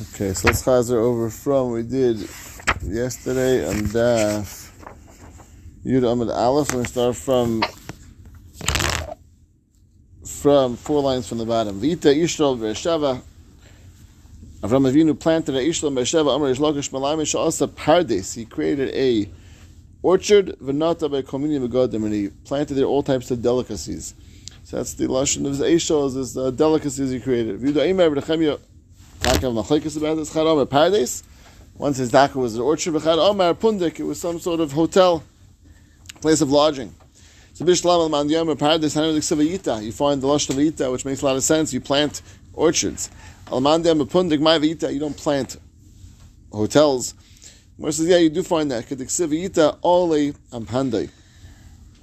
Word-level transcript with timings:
Okay, 0.00 0.32
so 0.32 0.46
let's 0.46 0.62
chazer 0.62 0.92
over 0.92 1.28
from 1.28 1.72
we 1.72 1.82
did 1.82 2.18
yesterday 2.84 3.66
on 3.68 3.74
Daf 3.86 4.70
Yud 5.84 6.02
Amud 6.02 6.32
Aleph. 6.32 6.72
We're 6.72 6.84
start 6.84 7.16
from 7.16 7.64
from 10.24 10.76
four 10.76 11.02
lines 11.02 11.26
from 11.28 11.38
the 11.38 11.44
bottom. 11.44 11.80
Vita 11.80 12.10
Yisrael 12.10 12.56
Beersheva. 12.56 13.20
Avram 14.60 14.88
Avinu 14.88 15.18
planted 15.18 15.56
a 15.56 15.58
Yisrael 15.58 15.92
Beersheva 15.92 16.36
Amar 16.36 16.50
Reish 16.50 16.58
Lakish 16.58 16.90
Malayim 16.90 17.22
Sha'asa 17.22 17.66
Pardes. 17.66 18.36
He 18.36 18.44
created 18.44 18.94
a 18.94 19.28
orchard 20.02 20.54
Venata 20.62 21.10
by 21.10 21.22
Komini 21.22 21.58
Megadim 21.58 22.04
and 22.04 22.14
he 22.14 22.28
planted 22.44 22.74
there 22.74 22.84
all 22.84 23.02
types 23.02 23.32
of 23.32 23.42
delicacies. 23.42 24.14
So 24.62 24.76
that's 24.76 24.94
the 24.94 25.08
lashon 25.08 25.44
of 25.44 25.58
his 25.58 25.60
Eishol, 25.60 26.16
is 26.16 26.38
uh, 26.38 26.52
delicacies 26.52 27.10
he 27.10 27.18
created. 27.18 27.58
Vita 27.58 27.80
Imer 27.80 28.14
B'Nechemia 28.14 28.60
Taka 29.20 29.46
Machlekes 29.46 29.96
about 29.96 30.16
this. 30.16 30.32
Chad 30.32 30.44
Pardes. 30.44 31.22
Once 31.76 31.96
his 31.96 32.10
Daka 32.10 32.38
was 32.38 32.56
an 32.56 32.62
orchard. 32.62 32.94
Chad 33.02 33.18
Omer 33.18 33.54
Pundik. 33.54 33.98
It 33.98 34.04
was 34.04 34.20
some 34.20 34.38
sort 34.38 34.60
of 34.60 34.72
hotel, 34.72 35.22
place 36.20 36.40
of 36.40 36.50
lodging. 36.50 36.94
So 37.54 37.64
Bishlam 37.64 37.86
al 37.86 38.10
Mandiyam 38.10 38.54
Hanudik 38.56 39.82
You 39.82 39.92
find 39.92 40.20
the 40.20 40.26
lashon 40.26 40.50
of 40.50 40.56
Yita, 40.56 40.92
which 40.92 41.04
makes 41.04 41.22
a 41.22 41.26
lot 41.26 41.36
of 41.36 41.42
sense. 41.42 41.72
You 41.72 41.80
plant 41.80 42.22
orchards. 42.52 43.10
Al 43.50 43.60
Mandiyam 43.60 44.02
Pundik 44.08 44.40
My 44.40 44.58
Vita. 44.58 44.92
You 44.92 45.00
don't 45.00 45.16
plant 45.16 45.56
hotels. 46.52 47.14
More 47.78 47.92
says, 47.92 48.08
yeah, 48.08 48.16
you 48.16 48.28
do 48.28 48.42
find 48.42 48.70
that. 48.70 48.86
Kedik 48.86 49.06
Yita 49.06 49.78
Ole 49.82 50.32
Ampandai, 50.50 51.10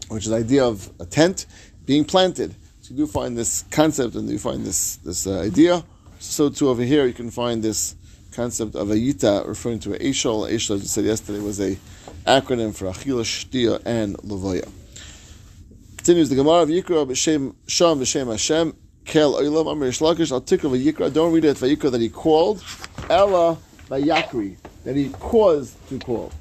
which 0.08 0.24
is 0.24 0.30
the 0.30 0.38
idea 0.38 0.66
of 0.66 0.90
a 1.00 1.06
tent 1.06 1.46
being 1.86 2.06
planted. 2.06 2.56
So 2.82 2.92
you 2.92 2.98
do 2.98 3.08
find 3.08 3.38
this 3.38 3.66
concept 3.72 4.16
and 4.16 4.30
you 4.30 4.40
find 4.40 4.66
this 4.66 4.98
this 4.98 5.28
uh, 5.28 5.42
idea. 5.42 5.84
So 6.20 6.50
too 6.50 6.70
over 6.70 6.84
here 6.84 7.06
you 7.06 7.14
can 7.14 7.30
find 7.30 7.64
this 7.64 7.96
concept 8.32 8.76
of 8.76 8.92
a 8.92 8.96
referring 9.46 9.80
to 9.80 9.94
a 9.94 10.00
eshol. 10.00 10.50
Eshol, 10.52 10.76
as 10.76 10.82
we 10.82 10.88
said 10.88 11.06
yesterday, 11.06 11.40
was 11.40 11.60
a 11.60 11.78
acronym 12.26 12.76
for 12.76 12.86
achila, 12.86 13.24
shtia, 13.24 13.82
and 13.86 14.18
levoya. 14.18 14.70
Continues 15.98 16.30
the 16.30 16.36
Gemara 16.36 16.64
of 16.64 16.70
Yikra 16.70 17.08
b'shem 17.08 17.56
Sham 17.68 18.00
b'shem 18.00 18.32
Hashem 18.32 18.76
kel 19.06 19.34
oilam 19.34 19.72
amir 19.72 19.90
shlakish 19.90 20.32
al 20.32 20.42
tikra 20.42 20.70
v'yikra. 20.70 21.12
Don't 21.14 21.32
read 21.34 21.46
it 21.46 21.58
v'yikra 21.58 21.92
that 21.92 22.02
he 22.02 22.10
called 22.10 22.64
Ella 23.10 23.58
v'yakri 23.90 24.58
that 24.84 24.96
he 24.96 25.10
caused 25.10 25.76
to 25.90 26.00
call. 26.00 26.32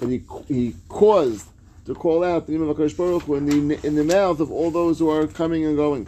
That 0.00 0.08
he 0.08 0.22
he 0.48 0.74
caused 0.88 1.46
to 1.88 1.94
call 1.94 2.22
out 2.22 2.46
the 2.46 2.52
name 2.52 2.68
of 2.68 2.76
HaKadosh 2.76 2.96
Baruch 2.98 3.22
Hu 3.22 3.36
in 3.36 3.46
the, 3.46 3.86
in 3.86 3.94
the 3.94 4.04
mouth 4.04 4.40
of 4.40 4.52
all 4.52 4.70
those 4.70 4.98
who 4.98 5.08
are 5.08 5.26
coming 5.26 5.64
and 5.64 5.74
going. 5.74 6.06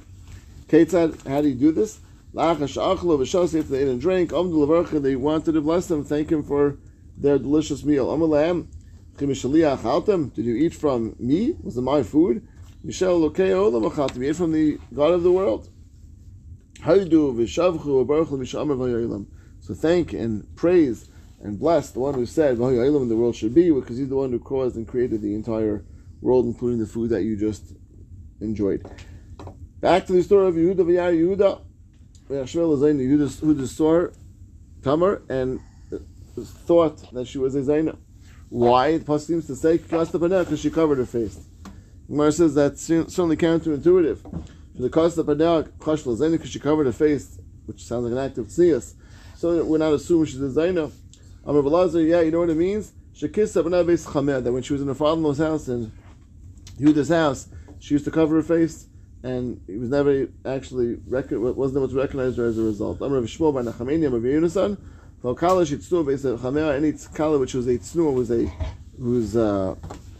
Ketzad, 0.68 1.26
how 1.26 1.40
do 1.40 1.48
you 1.48 1.54
do 1.54 1.72
this? 1.72 2.00
If 2.34 3.68
they 3.68 3.78
ate 3.82 3.88
and 3.88 3.98
drank, 3.98 4.30
they 4.30 5.16
wanted 5.16 5.52
to 5.52 5.60
bless 5.62 5.86
them, 5.86 6.04
thank 6.04 6.30
him 6.30 6.42
for 6.42 6.76
their 7.16 7.38
delicious 7.38 7.82
meal. 7.82 8.14
Did 9.16 10.44
you 10.44 10.54
eat 10.54 10.74
from 10.74 11.16
me? 11.18 11.56
Was 11.62 11.78
it 11.78 11.80
my 11.80 12.02
food? 12.02 12.46
You 12.84 12.92
ate 12.92 14.36
from 14.36 14.52
the 14.52 14.78
God 14.94 15.12
of 15.12 15.22
the 15.22 15.32
world. 15.32 15.70
How 16.82 16.94
do 16.94 17.00
you 17.00 17.08
do? 17.08 17.46
So 19.60 19.74
thank 19.74 20.12
and 20.12 20.56
praise 20.56 21.08
and 21.42 21.58
blessed, 21.58 21.94
the 21.94 22.00
one 22.00 22.14
who 22.14 22.26
said, 22.26 22.58
the 22.58 23.16
world 23.16 23.34
should 23.34 23.54
be, 23.54 23.70
because 23.70 23.96
he's 23.98 24.08
the 24.08 24.16
one 24.16 24.30
who 24.30 24.38
caused 24.38 24.76
and 24.76 24.86
created 24.86 25.22
the 25.22 25.34
entire 25.34 25.84
world, 26.20 26.44
including 26.44 26.78
the 26.78 26.86
food 26.86 27.10
that 27.10 27.22
you 27.22 27.36
just 27.36 27.72
enjoyed. 28.40 28.84
Back 29.80 30.06
to 30.06 30.12
the 30.12 30.22
story 30.22 30.48
of 30.48 30.54
Yehuda 30.54 30.84
Yehuda. 31.14 31.60
Yehuda 32.28 33.66
saw 33.66 34.08
Tamar 34.82 35.22
and 35.28 35.60
thought 36.36 37.10
that 37.12 37.26
she 37.26 37.38
was 37.38 37.54
a 37.54 37.62
Zaina. 37.62 37.96
Why? 38.50 38.98
The 38.98 39.04
Pasuk 39.04 39.26
seems 39.26 39.46
to 39.46 39.56
say 39.56 39.78
because 39.78 40.60
she 40.60 40.70
covered 40.70 40.98
her 40.98 41.06
face. 41.06 41.38
Gemara 42.08 42.32
says 42.32 42.54
that's 42.54 42.82
certainly 42.82 43.36
counterintuitive. 43.36 44.20
For 44.20 44.82
the 44.82 44.90
cost 44.90 45.16
of 45.18 45.26
because 45.26 46.50
she 46.50 46.58
covered 46.60 46.86
her 46.86 46.92
face, 46.92 47.38
which 47.66 47.84
sounds 47.84 48.04
like 48.04 48.12
an 48.12 48.18
act 48.18 48.38
of 48.38 48.46
tznius. 48.46 48.94
So 49.36 49.64
we're 49.64 49.78
not 49.78 49.92
assuming 49.92 50.26
she's 50.26 50.42
a 50.42 50.48
Zaina. 50.48 50.90
Amr 51.44 51.62
Belazar, 51.62 52.06
yeah, 52.06 52.20
you 52.20 52.30
know 52.30 52.40
what 52.40 52.50
it 52.50 52.56
means? 52.56 52.92
That 53.20 54.50
when 54.52 54.62
she 54.62 54.72
was 54.72 54.82
in 54.82 54.88
her 54.88 54.94
father-in-law's 54.94 55.38
house 55.38 55.68
and 55.68 55.90
Yehuda's 56.78 57.08
house, 57.08 57.48
she 57.78 57.94
used 57.94 58.04
to 58.04 58.10
cover 58.10 58.36
her 58.36 58.42
face, 58.42 58.86
and 59.22 59.60
he 59.66 59.76
was 59.76 59.88
never 59.88 60.28
actually 60.44 60.96
wasn't 61.06 61.78
able 61.78 61.88
to 61.88 61.96
recognize 61.96 62.36
her 62.36 62.44
as 62.46 62.58
a 62.58 62.62
result. 62.62 63.00
Amr 63.02 63.22
Shmuel 63.22 63.54
by 63.54 63.62
Nachamania 63.62 64.06
of 64.14 64.22
Yunasan, 64.22 64.76
Kala 65.22 65.64
Shitznu 65.64 66.06
based 66.06 66.24
on 66.24 66.38
Chamea, 66.38 66.74
any 66.74 66.92
Kala 67.14 67.38
which 67.38 67.54
was 67.54 67.66
a 67.66 67.78
Tznu 67.78 68.12
was 68.14 68.30
a 68.30 68.46
who's 68.98 69.34
uh, 69.36 69.74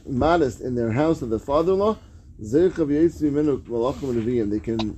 modest 0.06 0.60
in 0.60 0.74
their 0.74 0.90
house 0.92 1.22
of 1.22 1.28
the 1.30 1.38
father-in-law. 1.38 1.96
They 2.38 2.70
can 2.70 2.80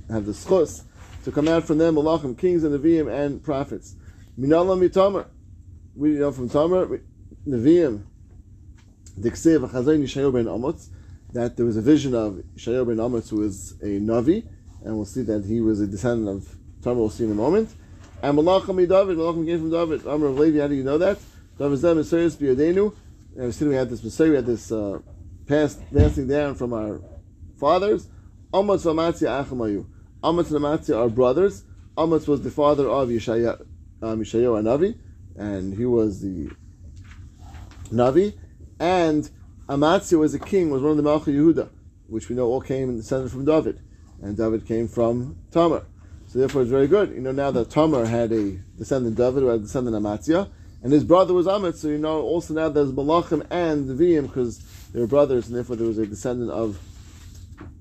have 0.09 0.25
the 0.25 0.31
schos 0.31 0.83
to 1.25 1.31
come 1.31 1.47
out 1.49 1.65
from 1.65 1.77
them, 1.77 1.95
malachim, 1.95 2.37
kings 2.37 2.63
and 2.63 2.73
neviim 2.77 3.11
and 3.11 3.43
prophets. 3.43 3.95
Minala 4.39 4.77
mitamar 4.77 5.25
we 5.95 6.09
know 6.11 6.31
from 6.31 6.49
Tamar, 6.49 7.01
Nevi'im, 7.47 8.03
Diksiv, 9.19 9.69
Chazayin 9.69 10.03
Yishayo 10.03 10.33
ben 10.33 10.45
Amotz, 10.45 10.87
that 11.33 11.55
there 11.55 11.65
was 11.65 11.77
a 11.77 11.81
vision 11.81 12.15
of 12.15 12.33
Yishayo 12.55 12.87
ben 12.87 12.97
Amotz 12.97 13.29
who 13.29 13.37
was 13.37 13.73
a 13.81 13.99
Navi, 13.99 14.45
and 14.83 14.95
we'll 14.95 15.05
see 15.05 15.21
that 15.21 15.45
he 15.45 15.61
was 15.61 15.79
a 15.79 15.87
descendant 15.87 16.29
of 16.43 16.57
Tamar, 16.83 16.99
we'll 16.99 17.09
see 17.09 17.25
in 17.25 17.31
a 17.31 17.35
moment. 17.35 17.69
And 18.23 18.37
Malachim 18.37 18.77
David, 18.87 19.17
Malachim 19.17 19.45
came 19.45 19.59
from 19.59 19.71
David. 19.71 20.07
Amr 20.07 20.27
of 20.27 20.39
Levi, 20.39 20.59
how 20.59 20.67
do 20.67 20.75
you 20.75 20.83
know 20.83 20.97
that? 20.97 21.19
David 21.59 21.77
Zem, 21.77 21.97
Messias, 21.97 22.35
Biyadenu. 22.37 22.95
And 23.35 23.45
we 23.47 23.51
see 23.51 23.65
we 23.65 23.75
had 23.75 23.89
this 23.89 24.03
Messiah, 24.03 24.29
we 24.29 24.35
had 24.37 24.45
this 24.45 24.71
uh, 24.71 24.99
past 25.45 25.81
passing 25.93 26.27
down 26.27 26.55
from 26.55 26.73
our 26.73 27.01
fathers. 27.59 28.07
Amatz 28.53 28.85
v'Amatzia 28.85 29.45
Achamayu. 29.45 29.85
Amatz 30.23 30.51
and 30.51 30.63
Amatzia 30.63 30.97
are 30.97 31.09
brothers. 31.09 31.63
Amatz 31.97 32.27
was 32.27 32.41
the 32.43 32.51
father 32.51 32.87
of 32.87 33.09
Yishaya, 33.09 33.59
um, 34.01 34.21
and 34.21 34.25
Navi 34.25 34.97
and 35.35 35.73
he 35.75 35.85
was 35.85 36.21
the 36.21 36.49
Navi, 37.91 38.33
and 38.79 39.29
Amatzia 39.67 40.19
was 40.19 40.33
a 40.33 40.39
king, 40.39 40.69
was 40.69 40.81
one 40.81 40.91
of 40.91 40.97
the 40.97 41.03
Malchi 41.03 41.33
Yehuda, 41.33 41.69
which 42.07 42.29
we 42.29 42.35
know 42.35 42.47
all 42.47 42.61
came 42.61 42.89
and 42.89 42.97
descended 42.97 43.31
from 43.31 43.45
David, 43.45 43.79
and 44.21 44.35
David 44.35 44.67
came 44.67 44.87
from 44.87 45.37
Tamar. 45.51 45.85
So 46.27 46.39
therefore, 46.39 46.63
it's 46.63 46.71
very 46.71 46.87
good. 46.87 47.11
You 47.11 47.21
know 47.21 47.31
now 47.31 47.51
that 47.51 47.69
Tamar 47.69 48.05
had 48.05 48.31
a 48.31 48.57
descendant 48.77 49.15
David, 49.15 49.43
who 49.43 49.47
had 49.47 49.59
a 49.59 49.63
descendant 49.63 49.95
Amatzia, 49.95 50.49
and 50.81 50.91
his 50.91 51.03
brother 51.03 51.33
was 51.33 51.45
Amit. 51.45 51.75
So 51.75 51.87
you 51.87 51.97
know 51.97 52.21
also 52.21 52.53
now 52.53 52.69
there's 52.69 52.91
Malachim 52.91 53.45
and 53.49 53.85
Vim 53.85 54.27
because 54.27 54.59
they 54.91 54.99
were 54.99 55.07
brothers, 55.07 55.47
and 55.47 55.55
therefore 55.55 55.75
there 55.75 55.87
was 55.87 55.97
a 55.97 56.05
descendant 56.05 56.51
of 56.51 56.79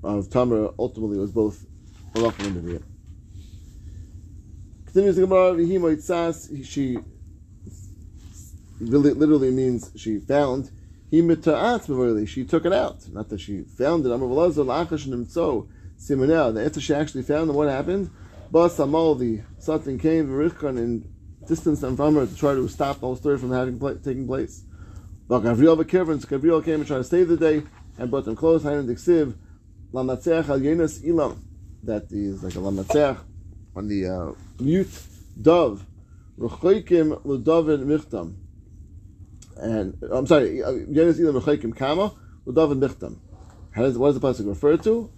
of 0.04 0.30
Tamar. 0.30 0.70
Ultimately, 0.78 1.16
it 1.16 1.20
was 1.20 1.32
both 1.32 1.64
Malachim 2.14 2.46
and 2.46 2.62
Vim. 2.62 2.84
Continues 4.86 5.16
the 5.16 5.22
Gemara, 5.22 6.64
she 6.64 6.98
literally 8.82 9.50
means 9.50 9.90
she 9.96 10.18
found. 10.18 10.70
He 11.10 11.20
she 12.26 12.44
took 12.44 12.64
it 12.64 12.72
out. 12.72 13.08
Not 13.12 13.28
that 13.28 13.40
she 13.40 13.62
found 13.62 14.06
it. 14.06 14.08
The 14.08 14.16
after 16.66 16.80
she 16.80 16.94
actually 16.94 17.22
found 17.22 17.50
it, 17.50 17.52
what 17.52 17.68
happened? 17.68 18.10
Basamal, 18.50 19.18
the 19.18 19.42
Satan 19.58 19.98
came, 19.98 20.28
Rishkan, 20.28 20.78
and 20.78 21.06
distanced 21.46 21.82
them 21.82 21.96
from 21.96 22.14
her 22.16 22.26
to 22.26 22.36
try 22.36 22.54
to 22.54 22.66
stop 22.68 23.00
the 23.00 23.06
whole 23.06 23.16
story 23.16 23.38
from 23.38 23.52
having 23.52 23.78
taking 24.02 24.26
place. 24.26 24.64
But 25.28 25.42
Gavriel 25.42 26.64
came 26.64 26.80
and 26.80 26.86
tried 26.86 26.98
to 26.98 27.04
save 27.04 27.28
the 27.28 27.36
day 27.36 27.62
and 27.98 28.10
brought 28.10 28.24
them 28.24 28.36
close. 28.36 28.62
Hayan 28.62 28.86
Diksiv, 28.86 29.34
Lamatzeach 29.92 30.48
al 30.48 30.60
Yenas. 30.60 31.36
That 31.84 32.06
is 32.10 32.42
like 32.42 32.54
a 32.54 32.60
on 33.74 33.88
the 33.88 34.06
uh, 34.06 34.32
mute 34.62 35.02
dove. 35.40 35.84
Ruchoikim 36.38 37.22
Ludavid 37.22 37.84
Michtam 37.84 38.36
and 39.56 39.96
I'm 40.10 40.26
sorry, 40.26 40.62
uh, 40.62 40.72
Yenis 40.72 41.20
Ilam 41.20 41.40
Rechakim 41.40 41.76
Kama, 41.76 42.12
Udav 42.46 42.72
and 42.72 42.80
does, 43.74 43.96
what 43.96 44.12
does 44.12 44.20
the 44.20 44.28
pasuk 44.28 44.46
refer 44.48 44.76
to? 44.76 45.10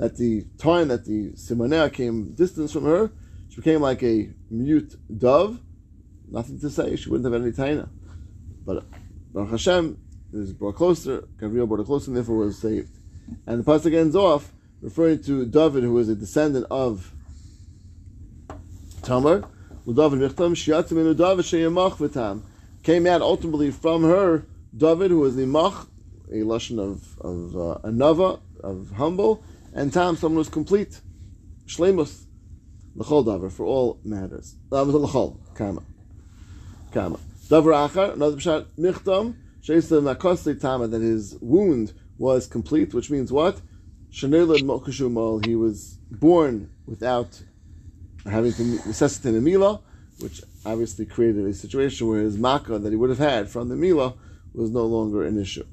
At 0.00 0.16
the 0.16 0.46
time 0.58 0.88
that 0.88 1.04
the 1.04 1.32
simonea 1.32 1.92
came 1.92 2.32
distance 2.32 2.72
from 2.72 2.84
her, 2.84 3.12
she 3.50 3.56
became 3.56 3.82
like 3.82 4.02
a 4.02 4.30
mute 4.50 4.94
dove. 5.18 5.60
Nothing 6.30 6.58
to 6.60 6.70
say. 6.70 6.96
She 6.96 7.10
wouldn't 7.10 7.30
have 7.30 7.42
any 7.42 7.52
taina. 7.52 7.90
But 8.64 8.84
Baruch 9.32 9.50
Hashem 9.50 9.98
is 10.32 10.54
brought 10.54 10.76
closer. 10.76 11.28
Gabriel 11.38 11.66
brought 11.66 11.80
her 11.80 11.84
closer, 11.84 12.10
and 12.10 12.16
therefore 12.16 12.36
was 12.36 12.58
saved. 12.58 12.96
And 13.46 13.62
the 13.62 13.70
pasuk 13.70 13.94
ends 13.94 14.16
off 14.16 14.52
referring 14.80 15.22
to 15.24 15.44
David, 15.44 15.84
who 15.84 15.92
was 15.92 16.08
a 16.08 16.14
descendant 16.14 16.66
of 16.70 17.12
Tamar 19.02 19.44
came 22.82 23.06
out 23.06 23.22
ultimately 23.22 23.70
from 23.70 24.02
her 24.04 24.46
David, 24.76 25.10
who 25.10 25.20
was 25.20 25.36
the 25.36 25.46
Mach, 25.46 25.88
a 26.32 26.42
lesson 26.42 26.78
of, 26.78 27.18
of 27.20 27.56
uh, 27.56 27.78
a 27.84 27.90
Nava, 27.90 28.40
of 28.62 28.92
humble, 28.96 29.44
and 29.72 29.92
Tam, 29.92 30.16
someone 30.16 30.40
who's 30.42 30.48
complete. 30.48 31.00
Shlemus, 31.66 32.24
l'chol 32.96 33.24
davar, 33.24 33.52
for 33.52 33.66
all 33.66 34.00
matters. 34.04 34.56
That 34.70 34.78
Um, 34.78 34.90
l'chol, 34.90 35.38
kama. 35.54 35.82
Kama. 36.92 37.18
Davar 37.48 37.88
achar, 37.88 38.14
another 38.14 38.36
pshat, 38.36 38.66
michtam, 38.78 39.36
sheisa 39.62 40.00
makosli 40.02 40.58
tama, 40.60 40.88
that 40.88 41.02
his 41.02 41.36
wound 41.40 41.92
was 42.18 42.46
complete, 42.46 42.94
which 42.94 43.10
means 43.10 43.30
what? 43.30 43.60
Shanelad 44.10 44.62
mokashumal, 44.62 45.44
he 45.44 45.54
was 45.54 45.98
born 46.10 46.70
without 46.86 47.42
having 48.30 48.52
to 48.52 48.62
necessitate 48.86 49.34
a 49.34 49.40
milah, 49.40 49.80
which 50.20 50.42
obviously 50.64 51.06
created 51.06 51.44
a 51.46 51.54
situation 51.54 52.08
where 52.08 52.20
his 52.20 52.38
makkah 52.38 52.78
that 52.78 52.90
he 52.90 52.96
would 52.96 53.10
have 53.10 53.18
had 53.18 53.48
from 53.48 53.68
the 53.68 53.74
milah 53.74 54.16
was 54.54 54.70
no 54.70 54.86
longer 54.86 55.24
an 55.24 55.40
issue. 55.40 55.64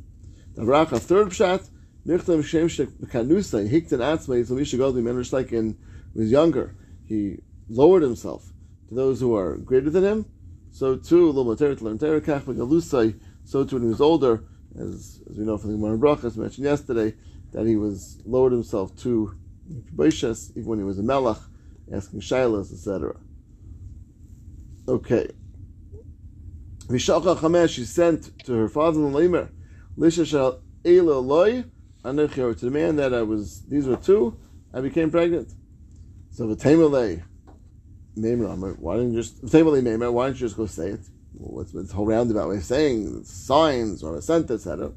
Davar 0.55 0.87
third 0.99 1.29
pshat, 1.29 1.69
michtam 2.05 2.43
shem 2.43 2.67
shekanusa, 2.67 3.69
hiktan 3.69 3.99
atzma, 3.99 4.45
so 4.45 4.55
mishagodli, 4.55 5.01
menrish 5.01 5.31
like 5.31 5.53
in, 5.53 5.77
was 6.13 6.29
younger, 6.29 6.75
he 7.05 7.37
lowered 7.69 8.03
himself 8.03 8.51
to 8.89 8.95
those 8.95 9.21
who 9.21 9.33
are 9.35 9.55
greater 9.57 9.89
than 9.89 10.03
him, 10.03 10.25
so 10.71 10.95
too, 10.95 11.33
so 11.33 11.55
too 13.63 13.75
when 13.75 13.83
he 13.83 13.89
was 13.89 14.01
older, 14.01 14.43
as, 14.77 15.21
as 15.29 15.37
we 15.37 15.45
know 15.45 15.57
from 15.57 15.71
the 15.71 15.77
Gemara 15.77 15.97
Brachas 15.97 16.37
mentioned 16.37 16.65
yesterday, 16.65 17.13
that 17.51 17.65
he 17.65 17.75
was 17.75 18.21
lowered 18.25 18.51
himself 18.51 18.95
to 18.97 19.35
Boishas, 19.95 20.51
even 20.51 20.65
when 20.65 20.79
he 20.79 20.85
was 20.85 20.99
a 20.99 21.03
Melech, 21.03 21.37
asking 21.93 22.21
Shilas, 22.21 22.73
etc. 22.73 23.15
Okay. 24.87 25.29
Vishalcha 26.87 27.37
Chamesh, 27.37 27.69
she 27.69 27.85
sent 27.85 28.37
to 28.45 28.53
her 28.53 28.67
father-in-law 28.67 29.17
Lamer, 29.17 29.49
Lisha 29.97 30.25
Shal 30.25 30.61
Eila 30.83 31.25
Loi, 31.25 31.63
to 32.03 32.55
the 32.65 32.71
man 32.71 32.95
that 32.95 33.13
I 33.13 33.21
was, 33.21 33.61
these 33.67 33.85
were 33.85 33.95
two, 33.95 34.37
I 34.73 34.81
became 34.81 35.11
pregnant. 35.11 35.53
So 36.31 36.47
the 36.47 36.55
Tamalay, 36.55 37.23
why 38.15 38.95
didn't 38.95 39.13
you 39.13 39.21
just 39.21 39.45
Tamalay 39.45 39.81
Maimer, 39.81 40.11
why 40.11 40.27
didn't 40.27 40.41
you 40.41 40.47
just 40.47 40.57
go 40.57 40.65
say 40.65 40.89
it? 40.89 41.01
what's 41.33 41.71
this 41.71 41.91
whole 41.91 42.05
roundabout 42.05 42.49
way 42.49 42.57
of 42.57 42.63
saying 42.63 43.23
signs 43.23 44.03
or 44.03 44.15
a 44.15 44.21
sentence, 44.21 44.67
etc. 44.67 44.91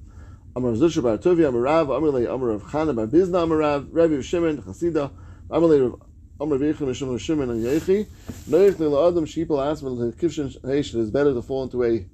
Amar 0.57 0.73
Zusha 0.73 1.03
Bar 1.03 1.19
Tovi 1.19 1.49
Amar 1.49 1.61
Rav 1.61 1.91
Amar 1.91 2.11
Le 2.11 2.33
Amar 2.33 2.51
Rav 2.51 2.63
Chana 2.65 2.95
Bar 2.95 3.07
Bizna 3.07 3.43
Amar 3.43 3.59
Rav 3.59 3.89
Rabbi 3.91 4.21
Shimon 4.21 4.63
Chasida 4.63 5.11
Amar 5.51 5.69
Le 5.69 5.97
Amar 6.41 6.59
Veichim 6.59 6.93
Shimon 6.93 7.19
Shimon 7.19 7.51
and 7.51 7.65
Yechi 7.65 8.07
Noich 8.49 8.79
Le 8.81 9.09
Adam 9.09 9.25
Sheepel 9.25 9.57
Asman 9.57 10.13
Kivshin 10.17 10.61
Heish 10.63 10.93
it 10.93 10.99
is 11.01 11.11
better 11.11 11.33
to 11.33 11.41
fall 11.41 11.63
into 11.63 11.85
a 11.85 12.05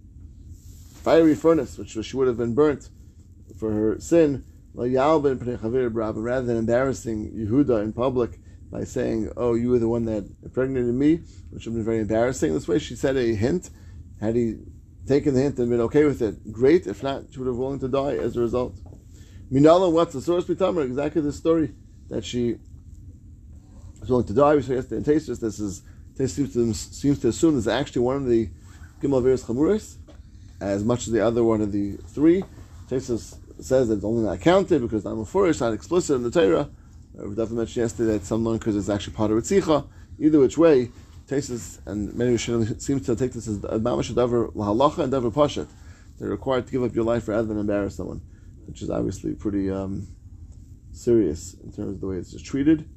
fiery 1.03 1.35
furnace 1.35 1.79
which 1.79 1.97
she 2.05 2.17
would 2.17 2.29
have 2.29 2.37
been 2.37 2.55
burnt 2.55 2.91
for 3.59 3.73
her 3.73 3.99
sin 3.99 4.45
rather 4.75 5.35
than 5.35 6.57
embarrassing 6.57 7.33
Yehuda 7.33 7.83
in 7.83 7.93
public 7.95 8.39
by 8.71 8.85
saying, 8.85 9.33
"Oh, 9.37 9.55
you 9.55 9.71
were 9.71 9.79
the 9.79 9.89
one 9.89 10.05
that 10.05 10.29
impregnated 10.43 10.95
me," 10.95 11.23
which 11.51 11.67
would 11.67 11.73
have 11.73 11.75
been 11.75 11.85
very 11.85 12.01
embarrassing. 12.01 12.53
This 12.53 12.69
way, 12.69 12.79
she 12.79 12.95
said 12.95 13.17
a 13.17 13.35
hint 13.35 13.71
had 14.21 14.37
he 14.37 14.59
taken 15.07 15.35
the 15.35 15.41
hint 15.41 15.59
and 15.59 15.71
been 15.71 15.81
okay 15.81 16.05
with 16.05 16.23
it, 16.23 16.53
great. 16.53 16.87
If 16.87 17.03
not, 17.03 17.25
she 17.31 17.39
would 17.39 17.49
have 17.49 17.57
willing 17.57 17.81
to 17.81 17.89
die 17.89 18.17
as 18.17 18.37
a 18.37 18.41
result. 18.41 18.79
Minala, 19.51 19.91
what's 19.91 20.13
the 20.13 20.21
source? 20.21 20.49
Exactly 20.49 21.23
the 21.23 21.33
story 21.33 21.75
that 22.11 22.25
she 22.25 22.59
was 24.01 24.11
willing 24.11 24.27
to 24.27 24.33
die. 24.33 24.57
We 24.57 24.63
saw 24.63 24.73
yesterday 24.73 24.97
in 24.97 25.05
Tosfos, 25.05 25.41
this 25.41 25.61
is 25.61 25.83
Tosfos 26.17 26.31
seems 26.31 26.53
to, 26.55 26.75
seems 26.75 27.19
to 27.21 27.29
assume 27.29 27.55
this 27.55 27.65
is 27.65 27.69
actually 27.69 28.03
one 28.03 28.17
of 28.17 28.27
the 28.27 28.49
Gimel 29.01 29.23
Veris 29.23 29.45
Chamuris, 29.45 29.97
as 30.61 30.85
much 30.85 31.07
as 31.07 31.13
the 31.13 31.25
other 31.25 31.45
one 31.45 31.61
of 31.61 31.73
the 31.73 31.97
three. 32.09 32.43
Tosfos 32.89 33.37
says 33.63 33.89
that 33.89 33.97
it's 33.97 34.05
only 34.05 34.23
not 34.23 34.41
counted 34.41 34.81
because 34.81 35.05
not 35.05 35.15
Mufurish, 35.15 35.61
not 35.61 35.73
explicit 35.73 36.17
in 36.17 36.23
the 36.23 36.31
Torah. 36.31 36.71
Uh, 37.19 37.25
we 37.25 37.31
definitely 37.31 37.59
mentioned 37.59 37.83
yesterday 37.83 38.13
that 38.13 38.25
some 38.25 38.45
learn 38.45 38.59
because 38.59 38.77
it's 38.77 38.89
actually 38.89 39.15
part 39.15 39.31
of 39.31 39.39
Ritzicha. 39.39 39.87
Either 40.19 40.39
which 40.39 40.59
way, 40.59 40.91
Tosfos 41.29 41.79
and 41.87 42.15
many 42.15 42.35
Rishonim 42.35 42.81
seem 42.81 43.01
to 43.01 43.17
take 43.17 43.33
this 43.33 43.49
as 43.49 43.59
mamash 43.59 44.13
davar 44.13 44.53
lahalacha 44.55 45.05
and 45.05 45.13
davar 45.13 45.33
pashat. 45.33 45.67
They're 46.19 46.29
required 46.29 46.67
to 46.67 46.73
give 46.73 46.83
up 46.83 46.95
your 46.95 47.05
life 47.05 47.29
rather 47.29 47.47
than 47.49 47.59
embarrass 47.59 47.97
someone, 47.97 48.21
which 48.67 48.83
is 48.83 48.91
obviously 48.91 49.35
pretty 49.35 49.71
um, 49.71 50.07
serious 50.93 51.55
in 51.55 51.73
terms 51.73 51.95
of 51.95 52.01
the 52.01 52.07
way 52.07 52.17
it's 52.17 52.41
treated. 52.43 52.89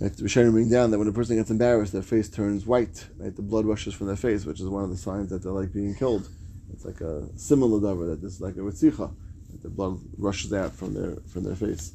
Right, 0.00 0.16
the 0.16 0.22
Rishonim 0.22 0.52
bring 0.52 0.70
down 0.70 0.92
that 0.92 0.98
when 0.98 1.08
a 1.08 1.12
person 1.12 1.36
gets 1.36 1.50
embarrassed, 1.50 1.92
their 1.92 2.02
face 2.02 2.28
turns 2.28 2.64
white. 2.66 3.06
Right, 3.18 3.34
the 3.34 3.42
blood 3.42 3.64
rushes 3.64 3.94
from 3.94 4.06
their 4.06 4.16
face, 4.16 4.44
which 4.44 4.60
is 4.60 4.66
one 4.66 4.84
of 4.84 4.90
the 4.90 4.96
signs 4.96 5.30
that 5.30 5.42
they're 5.42 5.52
like 5.52 5.72
being 5.72 5.94
killed. 5.94 6.28
It's 6.72 6.84
like 6.84 7.00
a 7.00 7.26
similar 7.36 7.80
davar 7.80 8.10
that 8.10 8.22
this 8.22 8.34
is 8.34 8.40
like 8.40 8.54
a 8.56 8.60
ritzicha, 8.60 9.12
that 9.50 9.62
the 9.62 9.70
blood 9.70 9.98
rushes 10.16 10.52
out 10.52 10.72
from 10.72 10.94
their 10.94 11.16
from 11.32 11.42
their 11.42 11.56
face. 11.56 11.92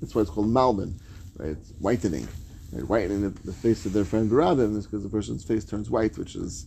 That's 0.00 0.14
why 0.14 0.22
it's 0.22 0.30
called 0.30 0.48
malbin, 0.48 0.94
right? 1.38 1.50
It's 1.50 1.70
whitening 1.80 2.28
right, 2.72 2.88
whitening 2.88 3.22
the, 3.22 3.30
the, 3.42 3.52
face 3.52 3.86
of 3.86 3.92
their 3.92 4.04
friend 4.04 4.30
Barabim 4.30 4.76
is 4.76 4.86
because 4.86 5.02
the 5.02 5.08
person's 5.08 5.44
face 5.44 5.64
turns 5.64 5.90
white, 5.90 6.16
which 6.18 6.34
is 6.34 6.66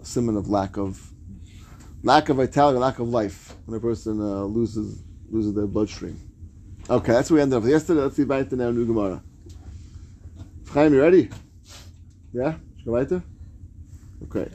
a 0.00 0.04
symbol 0.04 0.36
of 0.36 0.48
lack 0.48 0.76
of 0.76 1.12
lack 2.02 2.28
of 2.28 2.36
vitality, 2.36 2.78
lack 2.78 2.98
of 2.98 3.08
life 3.08 3.54
when 3.66 3.76
a 3.76 3.80
person 3.80 4.20
uh, 4.20 4.44
loses 4.44 5.02
loses 5.30 5.54
their 5.54 5.66
bloodstream. 5.66 6.18
Okay, 6.88 7.12
that's 7.12 7.30
where 7.30 7.36
we 7.36 7.42
ended 7.42 7.62
up 7.62 7.68
yesterday. 7.68 8.00
Let's 8.00 8.16
see 8.16 8.24
weiter 8.24 8.56
now, 8.56 8.70
New 8.70 8.86
Gemara. 8.86 9.22
Chaim, 10.72 10.94
you 10.94 11.02
ready? 11.02 11.28
Yeah? 12.32 12.54
Go 12.84 12.92
weiter? 12.92 13.24
Okay. 14.22 14.48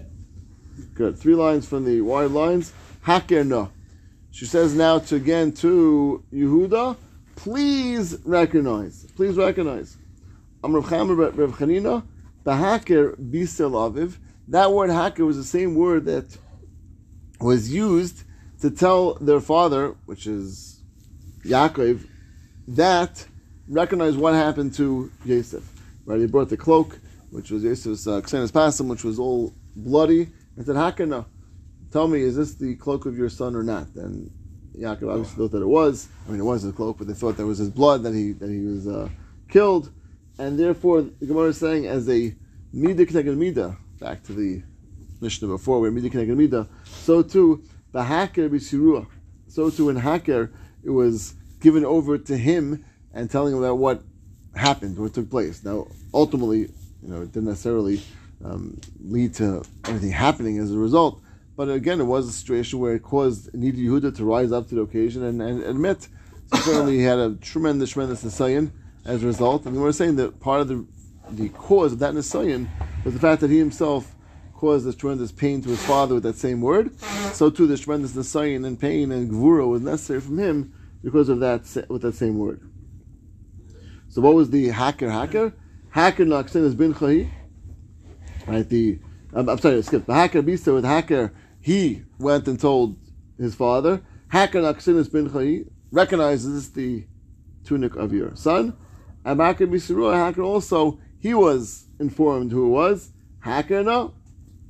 Good. 0.94 1.20
Three 1.20 1.36
lines 1.36 1.68
from 1.68 1.84
the 1.84 2.00
wide 2.00 2.32
lines. 2.32 2.72
Haker 3.06 3.44
no. 3.44 3.70
She 4.32 4.46
says 4.46 4.74
now 4.74 5.00
to 5.00 5.18
again 5.18 5.52
to 5.56 6.24
Yehuda, 6.32 6.96
please 7.36 8.18
recognize. 8.24 9.04
Please 9.18 9.36
recognize. 9.36 9.98
Amr 10.64 10.80
Rav 10.80 11.52
Chanina, 11.58 12.02
Bahaker 12.46 13.18
Bisel 13.18 13.72
Aviv. 13.72 14.16
That 14.48 14.72
word 14.72 14.92
hacker 14.92 15.26
was 15.26 15.36
the 15.36 15.44
same 15.44 15.76
word 15.76 16.06
that 16.06 16.38
was 17.42 17.74
used 17.74 18.24
to 18.62 18.72
tell 18.72 19.16
their 19.16 19.42
father, 19.42 19.96
which 20.06 20.28
is 20.28 20.82
Yaakov, 21.44 22.08
that 22.70 23.26
recognize 23.68 24.16
what 24.16 24.34
happened 24.34 24.74
to 24.76 25.12
Yosef. 25.26 25.75
Right, 26.06 26.19
he 26.19 26.28
brought 26.28 26.50
the 26.50 26.57
cloak, 26.57 27.00
which 27.31 27.52
was 27.52 27.63
Yosef's 27.63 28.07
uh, 28.07 28.22
Passim, 28.22 28.88
which 28.88 29.04
was 29.04 29.18
all 29.18 29.54
bloody, 29.75 30.30
and 30.56 30.66
said, 30.66 30.75
Hakana, 30.75 31.25
tell 31.92 32.07
me, 32.07 32.22
is 32.22 32.36
this 32.36 32.56
the 32.56 32.75
cloak 32.75 33.06
of 33.06 33.18
your 33.18 33.30
son 33.30 33.56
or 33.56 33.63
not? 33.63 33.88
And 33.96 34.30
Yaakov 34.78 35.10
obviously 35.10 35.38
thought 35.38 35.52
that 35.52 35.62
it 35.62 35.68
was. 35.68 36.07
I 36.28 36.31
mean, 36.31 36.42
it 36.42 36.44
was 36.44 36.62
his 36.62 36.74
cloak, 36.74 37.00
but 37.00 37.07
they 37.07 37.13
thought 37.13 37.38
that 37.38 37.46
was 37.46 37.57
his 37.57 37.69
blood 37.69 38.04
that 38.04 38.13
he 38.13 38.34
that 38.34 38.50
he 38.50 38.59
was 38.59 38.88
uh, 38.88 39.09
killed 39.50 39.92
and 40.38 40.59
therefore 40.59 41.02
the 41.02 41.26
Gemara 41.26 41.50
is 41.50 41.57
saying 41.57 41.85
as 41.85 42.09
a 42.09 42.35
midah 42.74 43.07
connected 43.07 43.38
midah, 43.38 43.78
back 44.00 44.24
to 44.24 44.33
the 44.33 44.64
Mishnah 45.21 45.47
before, 45.47 45.80
where 45.80 45.92
midah 45.92 46.12
connected 46.12 46.38
midah, 46.38 46.68
so 46.85 47.21
too 47.21 47.64
the 47.92 48.04
hacker 48.04 48.50
b'sirua, 48.50 49.07
so 49.47 49.69
too 49.69 49.90
in 49.90 49.95
hacker 49.95 50.52
it 50.83 50.90
was 50.90 51.35
given 51.62 51.85
over 51.85 52.18
to 52.18 52.38
him 52.38 52.83
and 53.14 53.31
telling 53.31 53.54
him 53.54 53.59
about 53.59 53.78
what 53.78 54.04
happened, 54.56 54.97
what 54.97 55.14
took 55.14 55.30
place. 55.30 55.64
Now, 55.64 55.88
ultimately, 56.14 56.59
you 56.59 56.69
know, 57.09 57.21
it 57.21 57.31
didn't 57.31 57.50
necessarily 57.50 58.02
um, 58.44 58.80
lead 59.04 59.33
to 59.35 59.64
anything 59.85 60.12
happening 60.12 60.59
as 60.59 60.71
a 60.71 60.78
result. 60.78 61.21
But 61.56 61.69
again, 61.69 62.02
it 62.02 62.06
was 62.06 62.28
a 62.28 62.31
situation 62.31 62.80
where 62.80 62.95
it 62.95 63.04
caused 63.04 63.52
Nidi 63.54 63.85
Yehuda 63.85 64.16
to 64.18 64.26
rise 64.26 64.52
up 64.52 64.68
to 64.69 64.76
the 64.76 64.81
occasion 64.81 65.24
and, 65.24 65.42
and 65.42 65.64
admit. 65.64 66.07
So 66.54 66.57
certainly 66.57 66.97
he 66.97 67.02
had 67.02 67.18
a 67.18 67.33
tremendous, 67.38 67.90
tremendous 67.90 68.24
Nisayan 68.24 68.69
as 69.04 69.24
a 69.24 69.26
result. 69.26 69.66
And 69.66 69.81
we're 69.81 69.92
saying 69.92 70.18
that 70.18 70.40
part 70.40 70.62
of 70.62 70.68
the 70.68 70.85
the 71.31 71.50
cause 71.50 71.94
of 71.94 72.00
that 72.00 72.14
Nisayan 72.14 72.68
was 73.04 73.14
the 73.14 73.19
fact 73.19 73.42
that 73.42 73.50
he 73.50 73.57
himself 73.57 74.16
caused 74.54 74.85
this 74.85 74.95
tremendous 74.95 75.31
pain 75.31 75.62
to 75.62 75.69
his 75.69 75.83
father 75.83 76.16
with 76.16 76.24
that 76.24 76.35
same 76.35 76.62
word. 76.62 76.97
So 77.33 77.50
too, 77.50 77.68
this 77.68 77.81
tremendous 77.81 78.14
Nisayan 78.14 78.66
and 78.66 78.80
pain 78.80 79.12
and 79.12 79.30
Gvura 79.30 79.68
was 79.68 79.81
necessary 79.81 80.21
from 80.21 80.38
him 80.38 80.74
because 81.04 81.30
of 81.30 81.40
that 81.40 81.62
with 81.90 82.02
that 82.04 82.16
same 82.16 82.38
word. 82.38 82.62
So 84.16 84.22
what 84.22 84.34
was 84.34 84.50
the 84.50 84.69
hacker 84.69 85.10
hacker? 85.10 85.52
Hacker 85.90 86.24
Naksin 86.24 86.64
is 86.64 86.74
bin 86.74 86.94
Chahi. 86.94 87.30
Right, 88.48 88.69
the 88.69 88.98
I'm, 89.34 89.50
I'm 89.50 89.57
sorry, 89.57 89.81
skip. 89.81 90.06
The 90.06 90.14
hacker 90.14 90.42
Bisa 90.42 90.74
with 90.74 90.86
hacker, 90.86 91.34
he 91.60 92.04
went 92.18 92.48
and 92.48 92.57
told 92.57 92.95
his 93.38 93.56
father. 93.56 94.02
Hacker 94.30 94.62
Naksin 94.62 94.95
is 94.95 95.10
bin 95.10 95.30
Chahi 95.30 95.68
recognizes 95.92 96.72
the 96.72 97.06
tunic 97.66 97.98
of 97.98 98.14
your 98.14 98.34
son. 98.38 98.78
And 99.26 99.38
Makar 99.38 99.68
Bisirua 99.68 100.14
Hacker 100.14 100.44
also, 100.44 100.98
he 101.19 101.34
was 101.34 101.84
informed 102.00 102.54
who 102.54 102.68
it 102.68 102.69
was. 102.69 103.12
Hacker, 103.40 103.84
no. 103.84 104.14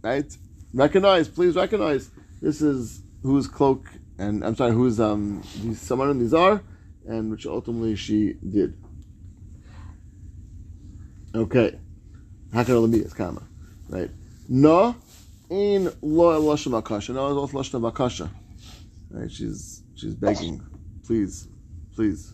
Right? 0.01 0.35
Recognize, 0.73 1.27
please 1.27 1.55
recognize. 1.55 2.09
This 2.41 2.63
is 2.63 3.03
whose 3.21 3.47
cloak, 3.47 3.85
and 4.17 4.43
I'm 4.43 4.55
sorry, 4.55 4.71
whose 4.71 4.99
um, 4.99 5.43
these, 5.61 5.79
someone 5.79 6.17
these 6.17 6.33
are, 6.33 6.63
and 7.05 7.29
which 7.29 7.45
ultimately 7.45 7.95
she 7.95 8.37
did. 8.49 8.75
Okay. 11.35 11.77
Hacker 12.53 12.79
Lami 12.79 12.99
is 12.99 13.13
Kama. 13.13 13.43
Right? 13.89 14.09
No, 14.47 14.95
in 15.49 15.91
lo 16.01 16.41
lashon 16.41 16.71
bakasha. 16.71 17.13
No, 17.13 17.27
it's 17.27 17.53
also 17.53 17.57
lashon 17.57 17.91
bakasha. 17.91 18.29
Right? 19.09 19.29
She's 19.29 19.83
she's 19.95 20.15
begging, 20.15 20.65
please 21.05 21.47
please 21.93 22.33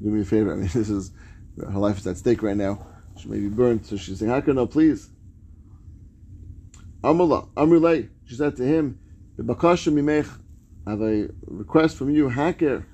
do 0.00 0.10
me 0.10 0.20
a 0.20 0.24
favor. 0.24 0.52
I 0.52 0.56
mean, 0.56 0.70
this 0.72 0.88
is 0.88 1.10
her 1.58 1.78
life 1.78 1.98
is 1.98 2.06
at 2.06 2.16
stake 2.16 2.42
right 2.42 2.56
now. 2.56 2.86
She 3.18 3.28
may 3.28 3.38
be 3.38 3.48
burned, 3.48 3.86
so 3.86 3.96
she's 3.96 4.18
saying, 4.18 4.30
Hakana, 4.30 4.70
please. 4.70 5.08
Amrullah, 7.02 7.48
Amrulay, 7.54 8.08
she 8.26 8.34
said 8.34 8.56
to 8.56 8.64
him, 8.64 8.98
B'bakasha 9.38 9.92
mimech, 9.92 10.28
I 10.86 10.90
have 10.90 11.02
a 11.02 11.28
request 11.46 11.96
from 11.96 12.10
you, 12.10 12.28
Haker, 12.28 12.86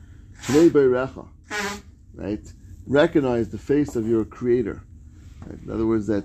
uh-huh. 0.48 1.22
right? 2.14 2.52
Recognize 2.86 3.48
the 3.48 3.58
face 3.58 3.96
of 3.96 4.06
your 4.06 4.24
creator. 4.24 4.82
Right? 5.46 5.58
In 5.62 5.70
other 5.70 5.86
words, 5.86 6.06
that 6.06 6.24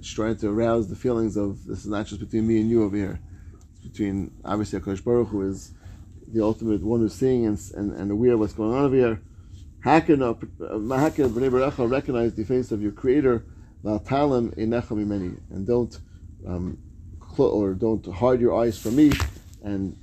she's 0.00 0.14
trying 0.14 0.36
to 0.36 0.48
arouse 0.48 0.88
the 0.88 0.96
feelings 0.96 1.36
of 1.36 1.64
this 1.64 1.80
is 1.80 1.86
not 1.86 2.06
just 2.06 2.20
between 2.20 2.46
me 2.46 2.60
and 2.60 2.70
you 2.70 2.84
over 2.84 2.96
here. 2.96 3.20
It's 3.72 3.88
between 3.88 4.32
obviously 4.44 4.80
Hakadosh 4.80 5.04
Baruch 5.04 5.28
who 5.28 5.48
is 5.48 5.72
the 6.26 6.42
ultimate 6.42 6.82
one 6.82 7.00
who's 7.00 7.14
seeing 7.14 7.46
and, 7.46 7.58
and, 7.74 7.92
and 7.92 8.10
aware 8.10 8.34
of 8.34 8.40
what's 8.40 8.52
going 8.52 8.74
on 8.74 8.84
over 8.84 8.94
here. 8.94 9.20
Haken 9.84 10.20
recognize 11.90 12.34
the 12.34 12.44
face 12.44 12.72
of 12.72 12.82
your 12.82 12.92
creator, 12.92 13.44
and 13.84 15.66
don't 15.66 15.98
um, 16.46 16.78
or 17.38 17.74
don't 17.74 18.06
hide 18.06 18.40
your 18.40 18.60
eyes 18.60 18.76
from 18.78 18.96
me 18.96 19.12
and 19.62 19.96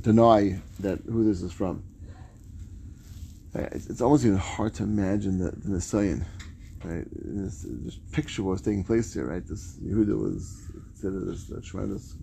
deny 0.00 0.58
that 0.80 1.00
who 1.00 1.24
this 1.24 1.42
is 1.42 1.52
from. 1.52 1.82
It's, 3.54 3.86
it's 3.86 4.00
almost 4.00 4.24
even 4.24 4.38
hard 4.38 4.74
to 4.74 4.82
imagine 4.82 5.38
the, 5.38 5.50
the 5.50 5.70
Messiah. 5.70 6.16
Right? 6.84 7.06
This, 7.12 7.64
this 7.66 7.96
picture 8.12 8.42
was 8.42 8.60
taking 8.60 8.84
place 8.84 9.14
here, 9.14 9.26
right? 9.26 9.46
This 9.46 9.78
Yehuda 9.82 10.18
was 10.18 10.70
considered 10.86 11.28
as 11.32 11.50
a 11.50 11.60
tremendous 11.62 12.14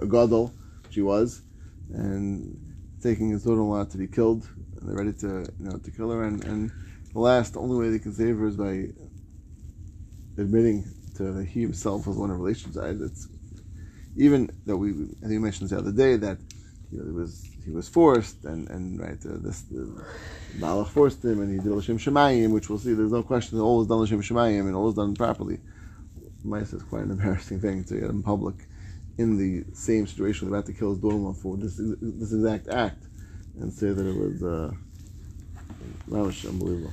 a 0.00 0.06
gadol, 0.06 0.52
she 0.90 1.02
was, 1.02 1.42
and 1.90 2.58
taking 3.02 3.30
his 3.30 3.44
daughter-in-law 3.44 3.84
to 3.84 3.98
be 3.98 4.08
killed, 4.08 4.48
and 4.80 4.88
they're 4.88 4.96
ready 4.96 5.12
to 5.12 5.46
you 5.58 5.66
know 5.66 5.78
to 5.78 5.90
kill 5.90 6.10
her, 6.10 6.24
and, 6.24 6.44
and 6.44 6.72
the 7.12 7.20
last, 7.20 7.56
only 7.56 7.78
way 7.78 7.90
they 7.90 7.98
can 7.98 8.12
save 8.12 8.38
her 8.38 8.46
is 8.46 8.56
by 8.56 8.88
admitting 10.38 10.84
to 11.14 11.32
that 11.32 11.46
he 11.46 11.60
himself 11.62 12.06
was 12.06 12.16
one 12.16 12.30
of 12.30 12.38
relations. 12.38 12.76
I 12.76 12.90
It's 12.90 13.28
even 14.16 14.50
that 14.66 14.76
we 14.76 14.90
I 15.24 15.28
think 15.28 15.40
mentioned 15.40 15.70
the 15.70 15.78
other 15.78 15.92
day 15.92 16.16
that 16.16 16.38
you 16.90 16.98
know, 16.98 17.12
was 17.12 17.49
he 17.64 17.70
was 17.70 17.88
forced 17.88 18.44
and 18.44 18.68
and 18.70 19.00
right 19.00 19.18
uh, 19.26 19.36
this 19.38 19.64
Malach 20.58 20.88
forced 20.88 21.24
him 21.24 21.40
and 21.40 21.50
he 21.50 21.58
did 21.58 21.72
Lashem 21.72 21.98
Shemayim, 21.98 22.50
which 22.52 22.68
we'll 22.68 22.78
see. 22.78 22.94
There's 22.94 23.12
no 23.12 23.22
question 23.22 23.58
that 23.58 23.64
all 23.64 23.80
is 23.82 23.88
done 23.88 23.98
Lashem 23.98 24.18
Shemayim 24.18 24.66
and 24.66 24.74
all 24.74 24.88
is 24.88 24.94
done 24.94 25.14
properly. 25.14 25.60
Mice 26.44 26.72
is 26.72 26.82
quite 26.82 27.04
an 27.04 27.10
embarrassing 27.10 27.60
thing 27.60 27.84
to 27.84 27.94
get 28.00 28.10
in 28.10 28.22
public 28.22 28.54
in 29.18 29.36
the 29.36 29.64
same 29.74 30.06
situation 30.06 30.48
about 30.48 30.66
to 30.66 30.72
kill 30.72 30.90
his 30.90 30.98
daughter-in-law 30.98 31.34
for 31.34 31.56
this 31.56 31.76
this 31.76 32.32
exact 32.32 32.68
act 32.68 33.04
and 33.60 33.72
say 33.72 33.90
that 33.90 34.06
it 34.06 34.16
was 34.16 34.42
uh, 34.42 34.70
that 36.08 36.22
was 36.22 36.44
unbelievable. 36.44 36.92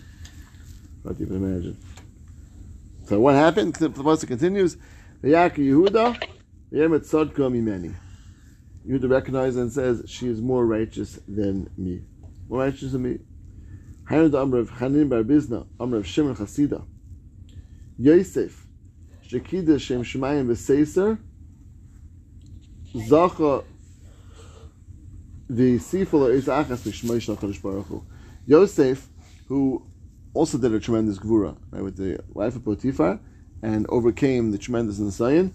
Hard 1.03 1.17
to 1.17 1.23
even 1.23 1.37
imagine. 1.37 1.77
So 3.05 3.19
what 3.19 3.35
happened? 3.35 3.75
The 3.75 3.89
pasuk 3.89 4.27
continues. 4.27 4.75
V'yak 5.23 5.55
Yehuda, 5.55 6.21
v'yemet 6.71 7.09
tzadka 7.09 7.49
mimeni. 7.49 7.93
Yehuda 8.87 9.09
recognizes 9.09 9.57
and 9.57 9.71
says, 9.71 10.03
"She 10.09 10.27
is 10.27 10.41
more 10.41 10.65
righteous 10.65 11.19
than 11.27 11.69
me, 11.77 12.03
more 12.47 12.59
righteous 12.59 12.93
than 12.93 13.03
me." 13.03 13.19
Amr 14.09 14.59
of 14.59 14.69
Hanin 14.71 15.09
bar 15.09 15.23
Bizna, 15.23 15.67
Amr 15.77 15.97
of 15.97 16.07
Shimon 16.07 16.35
Chasida. 16.35 16.85
Yosef, 17.97 18.65
Shekida 19.27 19.77
Shem 19.77 20.03
Shemayim 20.03 20.47
v'Seiser, 20.47 21.19
Zacha 22.93 23.65
the 25.49 25.77
Sifel 25.77 26.31
is 26.31 26.45
Achas 26.45 26.87
v'Shmoish 26.87 27.35
HaKadosh 27.35 27.61
Baruch. 27.61 28.03
Yosef, 28.45 29.09
who 29.47 29.85
also 30.33 30.57
did 30.57 30.73
a 30.73 30.79
tremendous 30.79 31.17
gvura 31.17 31.57
right, 31.71 31.83
with 31.83 31.97
the 31.97 32.19
wife 32.29 32.55
of 32.55 32.63
Potiphar 32.63 33.19
and 33.61 33.85
overcame 33.89 34.51
the 34.51 34.57
tremendous 34.57 34.99
Nisayan. 34.99 35.51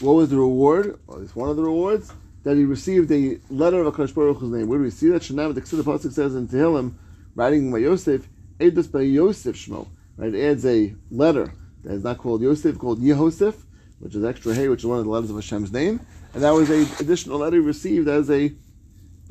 What 0.00 0.12
was 0.12 0.30
the 0.30 0.36
reward? 0.36 0.98
Well, 1.06 1.20
it's 1.20 1.36
one 1.36 1.50
of 1.50 1.56
the 1.56 1.62
rewards 1.62 2.12
that 2.46 2.56
he 2.56 2.64
received 2.64 3.10
a 3.10 3.40
letter 3.50 3.82
of 3.82 3.92
Akash 3.92 4.14
Baruch 4.14 4.38
Hu's 4.38 4.52
name. 4.52 4.68
Where 4.68 4.78
do 4.78 4.84
we 4.84 4.90
see 4.90 5.08
that? 5.08 5.22
Shanam, 5.22 5.52
the 5.52 5.60
Ksidah 5.60 5.82
Pasuk 5.82 6.12
says 6.12 6.36
in 6.36 6.46
Tehillim, 6.46 6.94
writing 7.34 7.72
by 7.72 7.78
Yosef, 7.78 8.28
Edus 8.60 8.86
by 8.86 9.00
Yosef 9.00 9.56
Shmo. 9.56 9.88
Right, 10.16 10.32
it 10.32 10.52
adds 10.52 10.64
a 10.64 10.94
letter 11.10 11.52
that 11.82 11.94
is 11.94 12.04
not 12.04 12.18
called 12.18 12.42
Yosef, 12.42 12.78
called 12.78 13.00
Yehosef, 13.00 13.56
which 13.98 14.14
is 14.14 14.24
extra 14.24 14.54
hey, 14.54 14.68
which 14.68 14.82
is 14.82 14.86
one 14.86 15.00
of 15.00 15.04
the 15.04 15.10
letters 15.10 15.28
of 15.28 15.34
Hashem's 15.34 15.72
name. 15.72 15.98
And 16.34 16.44
that 16.44 16.52
was 16.52 16.70
a 16.70 16.82
additional 17.02 17.38
letter 17.38 17.56
he 17.56 17.62
received 17.62 18.06
as 18.06 18.30
a, 18.30 18.52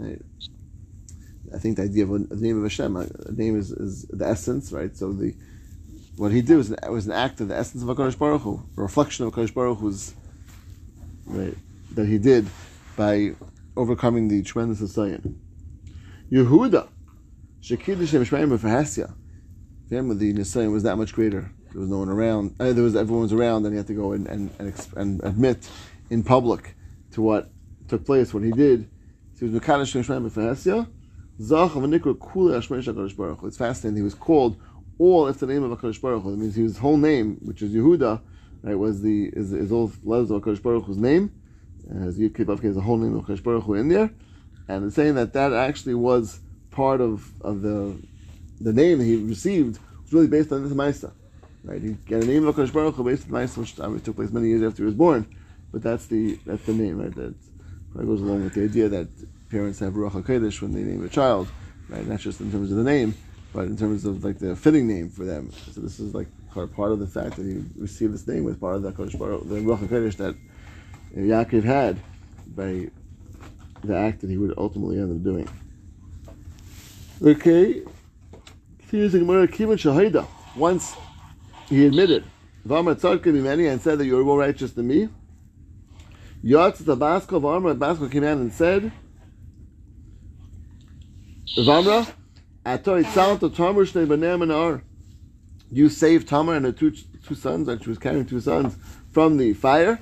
I 0.03 1.57
think 1.59 1.77
the 1.77 1.83
idea 1.83 2.03
of 2.03 2.11
a, 2.11 2.17
the 2.17 2.35
name 2.35 2.57
of 2.57 2.63
Hashem, 2.63 2.97
uh, 2.97 3.05
a 3.27 3.31
name 3.31 3.57
is, 3.57 3.71
is 3.71 4.01
the 4.09 4.27
essence, 4.27 4.73
right? 4.73 4.93
So 4.93 5.13
the 5.13 5.33
what 6.17 6.33
he 6.33 6.41
did 6.41 6.57
was, 6.57 6.75
was 6.89 7.05
an 7.05 7.13
act 7.13 7.39
of 7.39 7.47
the 7.47 7.55
essence 7.55 7.81
of 7.81 7.87
Hakadosh 7.87 8.17
Baruch 8.17 8.41
Hu, 8.41 8.61
a 8.77 8.81
reflection 8.81 9.25
of 9.25 9.33
Hakadosh 9.33 9.53
Baruch 9.53 9.77
Hu's 9.79 10.13
right 11.27 11.55
that 11.93 12.07
he 12.07 12.17
did 12.17 12.45
by 12.95 13.33
overcoming 13.75 14.27
the 14.27 14.41
tremendous 14.43 14.81
Nisayan. 14.81 15.35
Yehuda, 16.31 16.87
Shekidish 17.61 18.07
Shemeshmayim 18.07 18.57
Fahasya. 18.57 19.13
For 19.87 19.95
him, 19.95 20.17
the 20.17 20.33
Nisayan 20.33 20.71
was 20.71 20.83
that 20.83 20.97
much 20.97 21.13
greater. 21.13 21.51
There 21.71 21.81
was 21.81 21.89
no 21.89 21.99
one 21.99 22.09
around. 22.09 22.55
Uh, 22.59 22.73
there 22.73 22.83
was 22.83 22.95
everyone 22.95 23.23
was 23.23 23.33
around, 23.33 23.65
and 23.65 23.73
he 23.73 23.77
had 23.77 23.87
to 23.87 23.93
go 23.93 24.13
and 24.13 24.27
and, 24.27 24.49
and, 24.59 24.87
and 24.95 25.23
admit 25.23 25.69
in 26.09 26.23
public 26.23 26.75
to 27.11 27.21
what 27.21 27.49
took 27.87 28.05
place, 28.05 28.33
what 28.33 28.43
he 28.43 28.51
did. 28.51 28.89
So 29.33 29.45
he 29.45 29.51
was 29.51 29.61
Mekadosh 29.61 29.93
Shemeshmayim 29.93 30.31
Fahasya. 30.31 30.87
It's 31.37 31.49
fascinating. 33.57 33.97
He 33.97 34.03
was 34.03 34.15
called 34.15 34.55
all 34.97 35.27
after 35.27 35.45
the 35.45 35.53
name 35.53 35.69
of 35.69 35.77
Hakadosh 35.77 36.01
Baruch 36.01 36.23
Hu. 36.23 36.31
That 36.31 36.37
means 36.37 36.55
his 36.55 36.77
whole 36.77 36.95
name, 36.95 37.39
which 37.41 37.61
is 37.61 37.73
Yehuda, 37.73 38.21
right, 38.63 38.75
was 38.75 39.01
the 39.01 39.25
is, 39.33 39.51
is 39.51 39.69
all 39.69 39.91
letters 40.03 40.31
of 40.31 40.41
Hakadosh 40.41 40.63
Baruch 40.63 40.87
name. 40.87 41.33
As 41.89 42.17
Yud 42.17 42.35
Kei 42.35 42.67
has 42.67 42.75
the 42.75 42.81
whole 42.81 42.97
name 42.97 43.15
of 43.15 43.25
Hakadosh 43.25 43.43
Baruch 43.43 43.67
in 43.77 43.89
there, 43.89 44.09
and 44.67 44.85
it's 44.85 44.95
saying 44.95 45.15
that 45.15 45.33
that 45.33 45.53
actually 45.53 45.93
was 45.93 46.39
part 46.71 47.01
of, 47.01 47.31
of 47.41 47.61
the 47.61 48.01
the 48.59 48.73
name 48.73 48.99
he 48.99 49.17
received 49.17 49.79
was 50.03 50.13
really 50.13 50.27
based 50.27 50.51
on 50.51 50.63
this 50.63 50.73
Maisa. 50.73 51.11
Right, 51.63 51.81
he 51.81 51.93
got 51.93 52.23
a 52.23 52.27
name 52.27 52.47
of 52.47 52.55
Hakadosh 52.55 52.73
Baruch 52.73 53.03
based 53.03 53.25
on 53.25 53.31
Maisa, 53.31 53.57
which 53.57 53.79
obviously 53.79 54.05
took 54.05 54.15
place 54.15 54.31
many 54.31 54.47
years 54.49 54.63
after 54.63 54.83
he 54.83 54.85
was 54.85 54.95
born, 54.95 55.27
but 55.71 55.83
that's 55.83 56.07
the 56.07 56.39
that's 56.45 56.65
the 56.65 56.73
name, 56.73 56.99
right? 56.99 57.13
That 57.13 57.35
probably 57.91 58.07
goes 58.07 58.21
along 58.21 58.43
with 58.43 58.53
the 58.53 58.63
idea 58.63 58.89
that 58.89 59.09
parents 59.49 59.79
have 59.79 59.93
Ruach 59.93 60.11
HaKodesh 60.11 60.61
when 60.61 60.73
they 60.73 60.81
name 60.81 61.05
a 61.05 61.09
child, 61.09 61.47
right? 61.89 62.05
Not 62.05 62.19
just 62.19 62.41
in 62.41 62.51
terms 62.51 62.71
of 62.71 62.77
the 62.77 62.83
name, 62.83 63.13
but 63.53 63.65
in 63.65 63.77
terms 63.77 64.05
of 64.05 64.23
like 64.23 64.39
the 64.39 64.55
fitting 64.55 64.87
name 64.87 65.09
for 65.09 65.23
them. 65.23 65.51
So 65.71 65.81
this 65.81 65.99
is 65.99 66.15
like 66.15 66.27
part 66.51 66.91
of 66.91 66.99
the 66.99 67.07
fact 67.07 67.35
that 67.35 67.45
he 67.45 67.63
received 67.77 68.13
this 68.13 68.27
name 68.27 68.43
was 68.43 68.57
part 68.57 68.75
of 68.75 68.81
the 68.81 68.91
Kodesh 68.91 69.17
Baruch, 69.19 69.47
the 69.47 69.55
Ruach 69.55 69.87
HaKodesh 69.87 70.17
that 70.17 70.35
Yaakov 71.15 71.63
had 71.63 71.99
by 72.55 72.89
the 73.83 73.95
act 73.95 74.21
that 74.21 74.29
he 74.29 74.37
would 74.37 74.53
ultimately 74.57 74.99
end 74.99 75.15
up 75.15 75.23
doing. 75.23 75.47
Okay, 77.21 77.81
continues 78.79 79.13
the 79.13 79.19
Gemara, 79.19 79.47
Kivan 79.47 79.77
Shahida, 79.77 80.27
once 80.55 80.95
he 81.69 81.85
admitted, 81.85 82.23
Vamra 82.67 82.95
Tzadkevimani, 82.95 83.71
and 83.71 83.81
said 83.81 83.99
that 83.99 84.05
you 84.05 84.19
are 84.19 84.23
more 84.23 84.39
righteous 84.39 84.71
than 84.71 84.87
me. 84.87 85.09
Yatz 86.43 86.83
the 86.83 86.97
Basko 86.97 87.43
Armor, 87.43 87.73
Basko 87.75 88.11
came 88.11 88.23
out 88.23 88.37
and 88.37 88.51
said, 88.51 88.91
Vamra, 91.57 92.11
Atoy 92.65 93.03
Tzalto 93.05 93.55
Tamar 93.55 93.85
Shnei 93.85 94.41
and 94.43 94.51
Ar. 94.51 94.83
You 95.71 95.89
saved 95.89 96.27
Tamar 96.27 96.55
and 96.55 96.65
her 96.65 96.71
two, 96.71 96.91
two 97.25 97.35
sons, 97.35 97.67
and 97.67 97.81
she 97.81 97.89
was 97.89 97.97
carrying 97.97 98.25
two 98.25 98.41
sons 98.41 98.75
from 99.11 99.37
the 99.37 99.53
fire, 99.53 99.99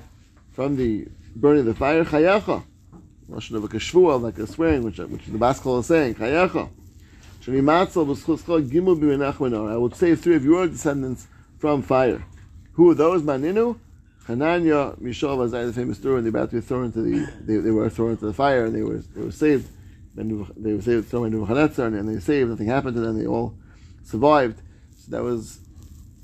from 0.54 0.76
the 0.76 1.06
burning 1.36 1.60
of 1.60 1.66
the 1.66 1.74
fire. 1.74 2.04
Chayacha. 2.04 2.64
Russian 3.28 3.56
of 3.56 3.64
a 3.64 3.68
kashvua, 3.68 4.20
like 4.20 4.38
a 4.38 4.46
swearing, 4.46 4.82
which, 4.82 4.98
which 4.98 5.26
the 5.26 5.38
Baskal 5.38 5.80
is 5.80 5.86
saying. 5.86 6.14
Chayacha. 6.14 6.70
I 7.46 7.50
will 9.76 9.90
save 9.90 10.20
three 10.20 10.36
of 10.36 10.44
your 10.44 10.66
descendants 10.66 11.26
from 11.58 11.82
fire. 11.82 12.24
Who 12.72 12.90
are 12.90 12.94
those? 12.94 13.22
Maninu, 13.22 13.78
Hananya, 14.26 14.98
Mishael, 14.98 15.36
Azai, 15.36 15.66
the 15.66 15.72
famous 15.74 15.98
story, 15.98 16.18
and 16.18 16.26
they 16.26 16.30
were 16.30 16.38
about 16.38 16.50
to 16.50 16.56
be 16.56 16.62
thrown 16.62 16.86
into 16.86 17.02
the, 17.02 17.30
they, 17.42 17.58
they 17.58 17.70
were 17.70 17.90
thrown 17.90 18.12
into 18.12 18.24
the 18.24 18.32
fire, 18.32 18.64
and 18.64 18.74
they 18.74 18.82
were, 18.82 18.98
they 18.98 19.22
were 19.22 19.30
saved 19.30 19.68
they 20.14 20.72
were 20.72 20.80
saved 20.80 21.12
into 21.12 21.28
Nebuchadnezzar, 21.28 21.86
and 21.86 22.08
they 22.08 22.20
saved. 22.20 22.50
Nothing 22.50 22.68
happened 22.68 22.94
to 22.94 23.00
them. 23.00 23.18
They 23.18 23.26
all 23.26 23.54
survived. 24.04 24.60
So 24.98 25.10
that 25.10 25.22
was 25.22 25.58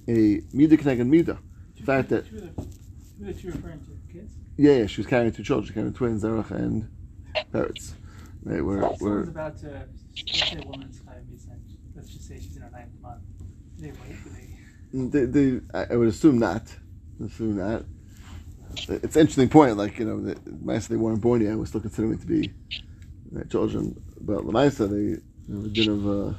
a 0.07 0.41
midah 0.55 0.79
connected 0.79 1.07
midah. 1.07 1.39
The 1.77 1.83
fact 1.83 2.09
that 2.11 2.27
Who 2.27 3.27
are 3.27 3.31
you 3.31 3.51
referring 3.51 3.81
to? 3.81 3.90
Yeah, 4.61 4.73
yeah, 4.75 4.87
she 4.87 5.01
was 5.01 5.07
carrying 5.07 5.33
two 5.33 5.43
children. 5.43 5.67
She 5.69 5.73
carrying 5.73 5.95
twins, 5.95 6.23
Zerach 6.23 6.51
and 6.51 6.87
Peretz. 7.51 7.95
Right, 8.45 8.63
we're, 8.63 8.81
Someone's 8.81 9.01
we're 9.01 9.23
about 9.23 9.59
to, 9.61 9.87
let's 10.29 10.51
say 10.51 10.59
a 10.59 10.67
woman's. 10.67 11.01
Let's 11.97 12.11
just 12.11 12.29
say 12.29 12.39
she's 12.39 12.57
in 12.57 12.63
her 12.63 12.71
ninth 12.71 12.91
month. 13.01 13.23
They 13.79 13.89
wait? 13.93 14.23
Do 14.23 14.31
they? 14.31 14.99
Mm, 14.99 15.13
they, 15.13 15.25
they, 15.25 15.61
I 15.73 15.95
I 15.95 15.97
would 15.97 16.09
assume 16.09 16.39
not. 16.39 16.63
Assume 17.25 17.57
not. 17.57 17.85
It's 18.87 19.17
an 19.17 19.23
interesting 19.23 19.49
point. 19.49 19.79
Like 19.79 19.99
you 19.99 20.05
know, 20.05 20.21
the, 20.21 20.89
they 20.89 20.97
weren't 20.97 21.23
born 21.23 21.41
yet. 21.41 21.57
We're 21.57 21.65
still 21.65 21.81
considering 21.81 22.13
it 22.13 22.21
to 22.21 22.27
be 22.27 22.53
right, 23.33 23.51
children, 23.51 23.99
but 24.21 24.45
Lamaisa, 24.45 24.91
they 24.91 25.23
have 25.55 25.65
a 25.65 25.69
din 25.69 25.89
of, 25.89 26.07
uh, 26.07 26.35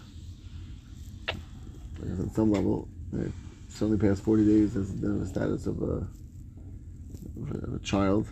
I 2.04 2.08
guess 2.08 2.20
on 2.20 2.32
some 2.36 2.52
level, 2.52 2.88
right, 3.12 3.32
certainly 3.70 3.98
past 3.98 4.24
40 4.24 4.46
days 4.46 4.76
as 4.76 5.00
the 5.00 5.26
status 5.26 5.66
of 5.66 5.82
a, 5.82 5.86
of 5.86 6.02
a, 6.04 6.08
of 7.50 7.74
a 7.76 7.80
child. 7.80 8.28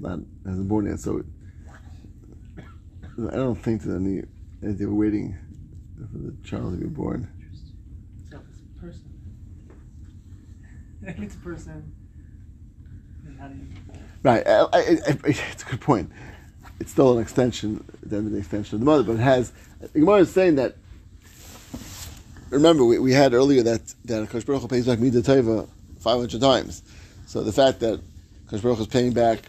that 0.00 0.24
hasn't 0.44 0.68
born 0.68 0.86
yet, 0.86 1.00
so 1.00 1.22
I 3.18 3.36
don't 3.36 3.56
think 3.56 3.82
that 3.82 3.94
any, 3.94 4.22
as 4.62 4.76
they 4.78 4.84
were 4.84 4.94
waiting 4.94 5.36
for 6.12 6.18
the 6.18 6.34
child 6.46 6.72
to 6.72 6.78
be 6.78 6.86
born. 6.86 7.28
So 8.30 8.38
it's 8.50 8.60
a 8.60 8.80
person. 8.80 9.02
it's 11.22 11.34
a 11.34 11.38
person, 11.38 11.94
then 13.24 13.38
how 13.38 13.48
do 13.48 13.54
you. 13.54 13.66
Right, 14.22 14.46
I, 14.46 14.60
I, 14.60 14.66
I, 14.72 15.18
it's 15.24 15.62
a 15.62 15.66
good 15.70 15.80
point. 15.80 16.10
It's 16.78 16.92
still 16.92 17.16
an 17.16 17.22
extension, 17.22 17.82
then 18.02 18.26
an 18.26 18.36
extension 18.36 18.74
of 18.74 18.80
the 18.80 18.86
mother, 18.86 19.02
but 19.02 19.12
it 19.12 19.20
has. 19.20 19.52
The 19.80 20.00
Gemara 20.00 20.20
is 20.20 20.30
saying 20.30 20.56
that. 20.56 20.76
Remember, 22.50 22.84
we, 22.84 22.98
we 22.98 23.12
had 23.12 23.34
earlier 23.34 23.62
that 23.62 23.94
that 24.04 24.28
Akash 24.28 24.44
Baruch 24.46 24.62
Hu 24.62 24.68
pays 24.68 24.86
back 24.86 24.98
Midah 24.98 25.22
Teva 25.22 25.68
500 26.00 26.40
times. 26.40 26.82
So 27.26 27.42
the 27.42 27.52
fact 27.52 27.80
that 27.80 28.00
Akash 28.46 28.62
Baruch 28.62 28.80
is 28.80 28.86
paying 28.86 29.12
back 29.12 29.40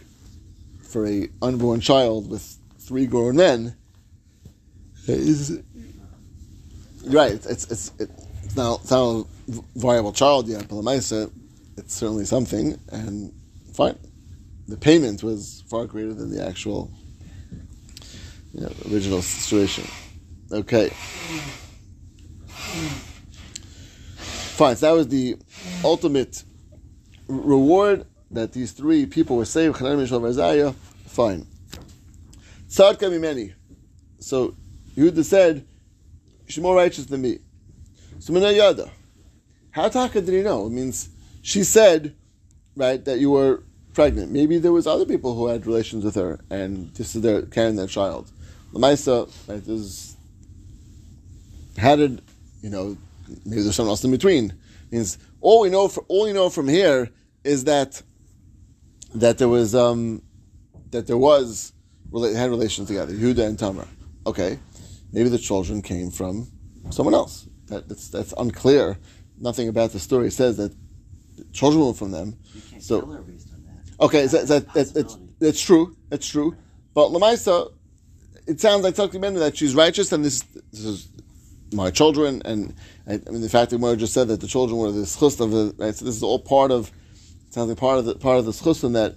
for 0.82 1.06
a 1.06 1.28
unborn 1.40 1.80
child 1.80 2.28
with 2.30 2.58
three 2.78 3.06
grown 3.06 3.36
men 3.36 3.76
is 5.06 5.60
right. 7.06 7.32
It's 7.32 7.46
it's 7.46 7.70
it's, 7.70 7.92
it's 7.98 8.56
not 8.56 8.80
it's 8.80 8.90
not 8.90 8.98
a 8.98 9.24
viable 9.76 10.12
child 10.12 10.48
yet, 10.48 10.68
but 10.68 10.76
Lamaisa, 10.76 11.30
it's 11.76 11.94
certainly 11.94 12.24
something, 12.24 12.78
and 12.90 13.32
fine. 13.72 13.98
The 14.66 14.76
payment 14.76 15.22
was 15.22 15.64
far 15.68 15.86
greater 15.86 16.12
than 16.12 16.30
the 16.30 16.44
actual 16.44 16.90
you 18.52 18.60
know, 18.62 18.72
original 18.90 19.22
situation. 19.22 19.84
Okay. 20.52 20.90
Fine. 24.56 24.76
So 24.76 24.86
that 24.86 24.92
was 24.92 25.08
the 25.08 25.36
ultimate 25.84 26.42
reward 27.28 28.04
that 28.30 28.52
these 28.52 28.72
three 28.72 29.06
people 29.06 29.36
were 29.36 29.44
saved. 29.44 29.76
Fine. 29.76 31.46
Tzadka 32.68 33.08
mimeni. 33.10 33.54
So 34.20 34.54
Yehuda 34.96 35.24
said, 35.24 35.66
"She's 36.46 36.62
more 36.62 36.76
righteous 36.76 37.06
than 37.06 37.22
me." 37.22 37.38
So 38.18 38.32
mina 38.32 38.52
yada. 38.52 38.90
How 39.70 39.88
taka 39.88 40.20
did 40.20 40.34
he 40.34 40.42
know? 40.42 40.66
It 40.66 40.70
means 40.70 41.08
she 41.42 41.62
said, 41.62 42.14
right, 42.76 43.04
that 43.04 43.18
you 43.20 43.30
were 43.30 43.62
pregnant. 43.94 44.32
Maybe 44.32 44.58
there 44.58 44.72
was 44.72 44.86
other 44.86 45.04
people 45.04 45.34
who 45.34 45.46
had 45.46 45.66
relations 45.66 46.04
with 46.04 46.14
her, 46.16 46.40
and 46.50 46.92
this 46.94 47.14
is 47.14 47.22
their 47.22 47.42
carrying 47.42 47.76
their 47.76 47.86
child. 47.86 48.30
Lamaisa, 48.72 49.30
right, 49.48 49.66
is 49.66 50.16
how 51.78 51.96
did 51.96 52.22
you 52.60 52.70
know? 52.70 52.96
Maybe 53.44 53.62
there's 53.62 53.76
something 53.76 53.90
else 53.90 54.04
in 54.04 54.10
between. 54.10 54.50
It 54.50 54.92
means 54.92 55.18
all 55.40 55.60
we 55.60 55.70
know, 55.70 55.88
for, 55.88 56.02
all 56.08 56.24
we 56.24 56.32
know 56.32 56.48
from 56.48 56.66
here 56.66 57.10
is 57.44 57.64
that 57.64 58.02
that 59.14 59.38
there 59.38 59.48
was 59.48 59.74
um, 59.74 60.22
that 60.90 61.06
there 61.06 61.18
was 61.18 61.72
had 62.12 62.50
relations 62.50 62.88
together, 62.88 63.12
Yehuda 63.12 63.46
and 63.46 63.58
Tamar. 63.58 63.86
Okay, 64.26 64.58
maybe 65.12 65.28
the 65.28 65.38
children 65.38 65.82
came 65.82 66.10
from 66.10 66.48
someone 66.90 67.14
else. 67.14 67.46
That, 67.66 67.88
that's, 67.88 68.08
that's 68.08 68.32
unclear. 68.38 68.98
Nothing 69.38 69.68
about 69.68 69.92
the 69.92 70.00
story 70.00 70.30
says 70.30 70.56
that 70.56 70.74
children 71.52 71.84
were 71.84 71.94
from 71.94 72.10
them. 72.10 72.36
so, 72.78 73.00
that. 73.00 73.24
Okay, 74.00 74.26
that, 74.26 74.48
that, 74.48 74.72
that, 74.72 74.94
that's, 74.94 75.18
that's 75.38 75.60
true. 75.60 75.96
That's 76.08 76.26
true. 76.26 76.56
But 76.94 77.10
Lamaisa, 77.10 77.72
it 78.46 78.60
sounds 78.60 78.84
like 78.84 78.94
talking 78.94 79.22
about 79.22 79.38
that 79.38 79.56
she's 79.56 79.74
righteous 79.74 80.12
and 80.12 80.24
this, 80.24 80.40
this 80.72 80.84
is 80.84 81.08
my 81.72 81.90
children. 81.90 82.42
And 82.44 82.74
I, 83.06 83.14
I 83.14 83.30
mean, 83.30 83.42
the 83.42 83.48
fact 83.48 83.70
that 83.70 83.78
Mara 83.78 83.96
just 83.96 84.14
said 84.14 84.28
that 84.28 84.40
the 84.40 84.46
children 84.46 84.78
were 84.78 84.90
the 84.90 85.02
schus 85.02 85.40
of 85.40 85.50
the, 85.50 85.74
right? 85.76 85.94
So 85.94 86.04
this 86.04 86.16
is 86.16 86.22
all 86.22 86.38
part 86.38 86.70
of, 86.70 86.90
sounds 87.50 87.68
like 87.68 87.78
part 87.78 87.98
of 87.98 88.04
the, 88.04 88.14
part 88.14 88.38
of 88.38 88.44
the 88.44 88.52
schusim 88.52 88.92
that 88.92 89.16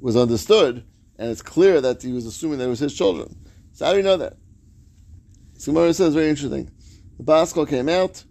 was 0.00 0.16
understood 0.16 0.84
and 1.18 1.30
it's 1.30 1.42
clear 1.42 1.80
that 1.80 2.02
he 2.02 2.12
was 2.12 2.26
assuming 2.26 2.58
that 2.58 2.66
it 2.66 2.68
was 2.68 2.78
his 2.78 2.94
children. 2.94 3.34
So 3.72 3.84
how 3.84 3.92
do 3.92 3.98
we 3.98 4.02
know 4.02 4.16
that? 4.16 4.34
Gemara 5.64 5.92
says 5.92 6.14
very 6.14 6.28
interesting. 6.28 6.70
The 7.18 7.24
Baskel 7.24 7.68
came 7.68 7.88
out. 7.88 8.22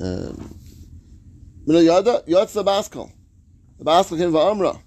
Um, 0.00 0.58
Yotza 1.66 2.64
Baskel. 2.64 3.12
The 3.78 3.84
Baskel 3.84 4.18
came 4.18 4.34
Amra. 4.34 4.80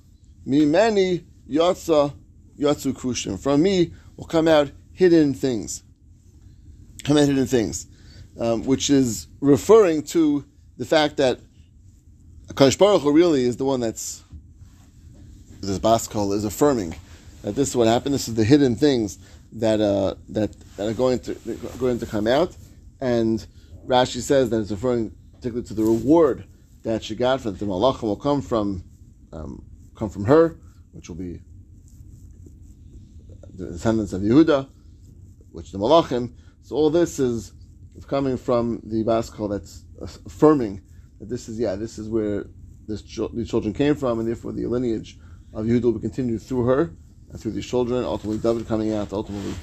Me 0.46 0.66
many 0.66 1.24
Yotza 1.50 2.14
Yotzu 2.60 2.94
Kushim. 2.94 3.40
From 3.40 3.62
me 3.62 3.94
will 4.18 4.26
come 4.26 4.50
out 4.50 4.72
hidden 4.92 5.34
things. 5.34 5.84
Come 7.06 7.16
out 7.18 7.28
hidden 7.28 7.48
things, 7.48 7.88
um, 8.38 8.66
which 8.66 8.90
is 8.90 9.28
referring 9.40 10.04
to 10.04 10.44
the 10.78 10.86
fact 10.86 11.16
that 11.18 11.40
Akash 12.50 12.80
Baruch 12.80 13.04
Hu 13.04 13.12
really 13.12 13.44
is 13.44 13.58
the 13.58 13.66
one 13.66 13.80
that's 13.80 14.24
this 15.62 15.78
Baskol 15.78 16.34
is 16.34 16.46
affirming 16.46 16.96
that 17.44 17.54
this 17.54 17.70
is 17.70 17.76
what 17.76 17.88
happened. 17.88 18.16
This 18.16 18.28
is 18.28 18.34
the 18.34 18.44
hidden 18.44 18.76
things 18.76 19.20
that 19.54 19.80
uh, 19.80 20.16
that 20.30 20.52
that 20.76 20.88
are 20.88 20.94
going 20.94 21.20
to 21.20 21.36
going 21.78 22.00
to 22.00 22.08
come 22.08 22.26
out, 22.26 22.56
and 23.00 23.46
Rashi 23.86 24.22
says 24.22 24.50
that 24.50 24.62
it's 24.62 24.72
referring 24.72 25.16
particularly 25.36 25.68
to 25.68 25.74
the 25.76 25.84
reward 25.84 26.46
that 26.82 27.04
she 27.04 27.16
got 27.16 27.42
from 27.42 27.56
the 27.56 27.66
malachim 27.66 28.04
will 28.04 28.16
come 28.16 28.42
from 28.42 28.84
um, 29.32 29.64
come 29.96 30.10
from 30.10 30.26
her, 30.26 30.58
which 30.94 31.08
will 31.08 31.18
be 31.18 31.40
the 33.54 33.68
descendants 33.68 34.12
of 34.12 34.24
Yehuda, 34.24 34.68
which 35.52 35.72
the 35.72 35.78
malachim. 35.78 36.34
So 36.64 36.76
all 36.76 36.90
this 36.90 37.20
is 37.20 37.54
coming 38.08 38.38
from 38.38 38.82
the 38.84 39.04
Baskal 39.04 39.52
that's 39.52 39.84
affirming 40.26 40.82
that 41.20 41.30
this 41.30 41.50
is 41.50 41.60
yeah 41.60 41.76
this 41.76 41.98
is 41.98 42.08
where 42.10 42.46
this 42.88 43.02
these 43.34 43.50
children 43.50 43.74
came 43.74 43.96
from, 43.96 44.20
and 44.20 44.28
therefore 44.28 44.52
the 44.52 44.66
lineage 44.66 45.18
of 45.54 45.66
Yehuda 45.66 45.84
will 45.84 45.94
be 45.94 46.00
continued 46.00 46.42
through 46.42 46.66
her 46.66 46.92
and 47.30 47.40
through 47.40 47.52
these 47.52 47.66
children. 47.66 48.04
Ultimately, 48.04 48.40
David 48.40 48.68
coming 48.68 48.94
out. 48.94 49.14
Ultimately, 49.14 49.54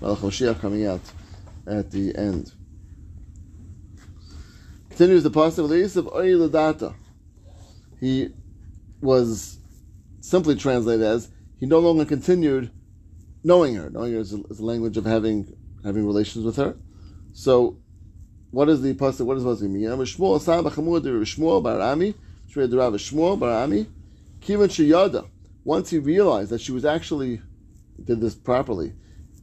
Malach 0.00 0.60
coming 0.60 0.86
out 0.86 1.00
at 1.66 1.90
the 1.90 2.14
end. 2.16 2.52
Continues 4.90 5.22
the 5.22 5.30
pasuk 5.30 5.64
of 5.64 6.06
Ladata. 6.06 6.94
He 8.00 8.28
was 9.00 9.58
simply 10.20 10.56
translated 10.56 11.04
as 11.04 11.30
he 11.58 11.66
no 11.66 11.78
longer 11.78 12.04
continued 12.04 12.70
knowing 13.42 13.74
her. 13.76 13.90
Knowing 13.90 14.12
her 14.12 14.20
is 14.20 14.32
a, 14.32 14.42
is 14.50 14.60
a 14.60 14.64
language 14.64 14.96
of 14.96 15.04
having 15.04 15.56
having 15.84 16.06
relations 16.06 16.44
with 16.44 16.56
her. 16.56 16.76
So, 17.32 17.78
what 18.54 18.68
is 18.68 18.80
the 18.82 18.94
pasuk? 18.94 19.26
What 19.26 19.38
supposed 19.38 19.62
to 19.62 19.68
mean? 19.68 19.82
Shmuel 19.82 20.38
Asab 20.38 20.70
Chamur 20.70 21.00
Shmuel 21.02 21.62
Bar 21.62 21.78
Shmuel 21.78 22.14
Shmuel 22.48 23.38
Bar 23.38 23.50
Ami 23.64 23.86
Kivan 24.40 25.28
once 25.64 25.90
he 25.90 25.98
realized 25.98 26.50
that 26.50 26.60
she 26.60 26.70
was 26.70 26.84
actually 26.84 27.40
did 28.02 28.20
this 28.20 28.34
properly, 28.34 28.92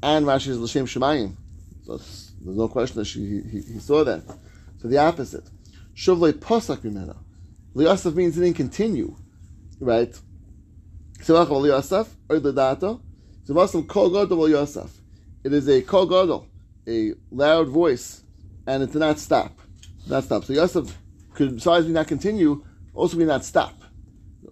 and 0.03 0.25
Rashi 0.25 0.49
is 0.49 0.59
l'shem 0.59 0.85
shemayim, 0.85 1.35
so 1.83 1.97
there's 1.97 2.57
no 2.57 2.67
question 2.67 2.99
that 2.99 3.05
she 3.05 3.41
he, 3.41 3.61
he 3.73 3.79
saw 3.79 4.03
that. 4.03 4.23
So 4.81 4.87
the 4.87 4.97
opposite, 4.97 5.43
shovle 5.95 6.31
posak 6.33 6.77
mimena. 6.77 7.17
Liyasaf 7.75 8.13
means 8.13 8.37
it 8.37 8.41
didn't 8.41 8.57
continue, 8.57 9.15
right? 9.79 10.11
Simach 11.19 11.47
liyasaf 11.47 12.07
or 12.29 12.39
the 12.39 12.53
data. 12.53 12.99
It 15.43 15.53
is 15.53 15.67
a 15.67 15.81
kol 15.81 16.05
gadol, 16.05 16.47
a 16.87 17.13
loud 17.31 17.67
voice, 17.67 18.21
and 18.71 18.83
it 18.83 18.91
did 18.91 18.99
not 18.99 19.19
stop. 19.19 19.51
Did 20.03 20.11
Not 20.11 20.23
stop. 20.23 20.45
So 20.45 20.53
Yosef 20.53 20.97
could, 21.33 21.55
besides 21.55 21.85
me 21.85 21.93
not 21.93 22.07
continue, 22.07 22.63
also 22.93 23.17
be 23.17 23.25
not 23.25 23.45
stop 23.45 23.81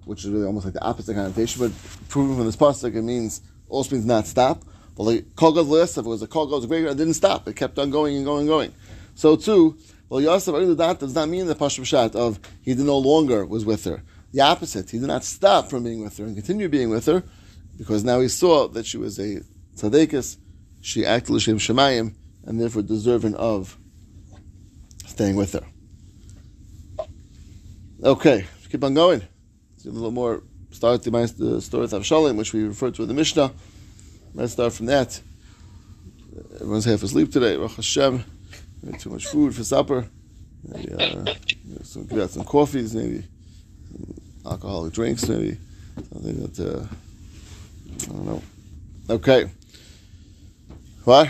which 0.09 0.25
is 0.25 0.31
really 0.31 0.47
almost 0.47 0.65
like 0.65 0.73
the 0.73 0.83
opposite 0.83 1.13
connotation, 1.13 1.61
but 1.61 1.71
proving 2.07 2.35
from 2.35 2.45
this 2.47 2.55
pasuk 2.55 2.95
it 2.95 3.01
means 3.03 3.41
also 3.69 3.95
means 3.95 4.05
not 4.05 4.25
stop. 4.25 4.63
But 4.97 5.03
like 5.03 5.35
kol 5.35 5.57
if 5.57 5.97
it 5.97 6.03
was 6.03 6.23
a 6.23 6.27
kol 6.27 6.47
was 6.47 6.65
greater, 6.65 6.87
it 6.87 6.97
didn't 6.97 7.13
stop. 7.13 7.47
It 7.47 7.55
kept 7.55 7.77
on 7.77 7.91
going 7.91 8.15
and 8.15 8.25
going 8.25 8.41
and 8.41 8.47
going. 8.47 8.73
So 9.13 9.35
too, 9.35 9.77
well, 10.09 10.19
Yosef 10.19 10.77
that 10.77 10.99
does 10.99 11.13
not 11.13 11.29
mean 11.29 11.45
the 11.45 11.53
pashut 11.53 11.85
shat 11.85 12.15
of 12.15 12.39
he 12.63 12.73
no 12.73 12.97
longer 12.97 13.45
was 13.45 13.65
with 13.65 13.85
her. 13.85 14.01
The 14.31 14.41
opposite, 14.41 14.89
he 14.89 14.97
did 14.97 15.07
not 15.07 15.23
stop 15.23 15.69
from 15.69 15.83
being 15.83 16.03
with 16.03 16.17
her 16.17 16.25
and 16.25 16.35
continue 16.35 16.69
being 16.69 16.89
with 16.89 17.05
her, 17.05 17.23
because 17.77 18.03
now 18.03 18.19
he 18.19 18.27
saw 18.27 18.67
that 18.67 18.87
she 18.87 18.97
was 18.97 19.19
a 19.19 19.41
tzaddikus, 19.75 20.37
she 20.81 21.05
acted 21.05 21.33
l'shem 21.33 21.57
shemayim, 21.57 22.15
and 22.45 22.59
therefore 22.59 22.81
deserving 22.81 23.35
of 23.35 23.77
staying 25.19 25.35
with 25.35 25.51
her. 25.51 25.65
Okay, 28.01 28.45
keep 28.71 28.81
on 28.85 28.93
going 28.93 29.21
a 29.85 29.89
little 29.89 30.11
more 30.11 30.43
start 30.71 31.03
the, 31.03 31.11
the 31.11 31.61
story 31.61 31.83
of 31.83 31.91
Avshalom, 31.91 32.37
which 32.37 32.53
we 32.53 32.63
referred 32.63 32.95
to 32.95 33.01
in 33.01 33.09
the 33.09 33.13
Mishnah. 33.13 33.51
Let's 34.33 34.53
start 34.53 34.71
from 34.71 34.85
that. 34.85 35.19
Everyone's 36.55 36.85
half 36.85 37.03
asleep 37.03 37.33
today. 37.33 37.57
Baruch 37.57 37.73
Hashem. 37.73 38.23
Too 38.99 39.09
much 39.09 39.25
food 39.27 39.53
for 39.53 39.65
supper. 39.65 40.07
Maybe, 40.63 40.93
uh, 40.93 41.33
some, 41.83 42.05
give 42.05 42.19
out 42.19 42.29
some 42.29 42.45
coffees, 42.45 42.95
maybe 42.95 43.23
alcoholic 44.45 44.93
drinks, 44.93 45.27
maybe 45.27 45.57
something 46.13 46.37
that 46.43 46.59
uh, 46.59 46.85
I 48.03 48.13
don't 48.13 48.25
know. 48.25 48.41
Okay. 49.09 49.49
What? 51.03 51.29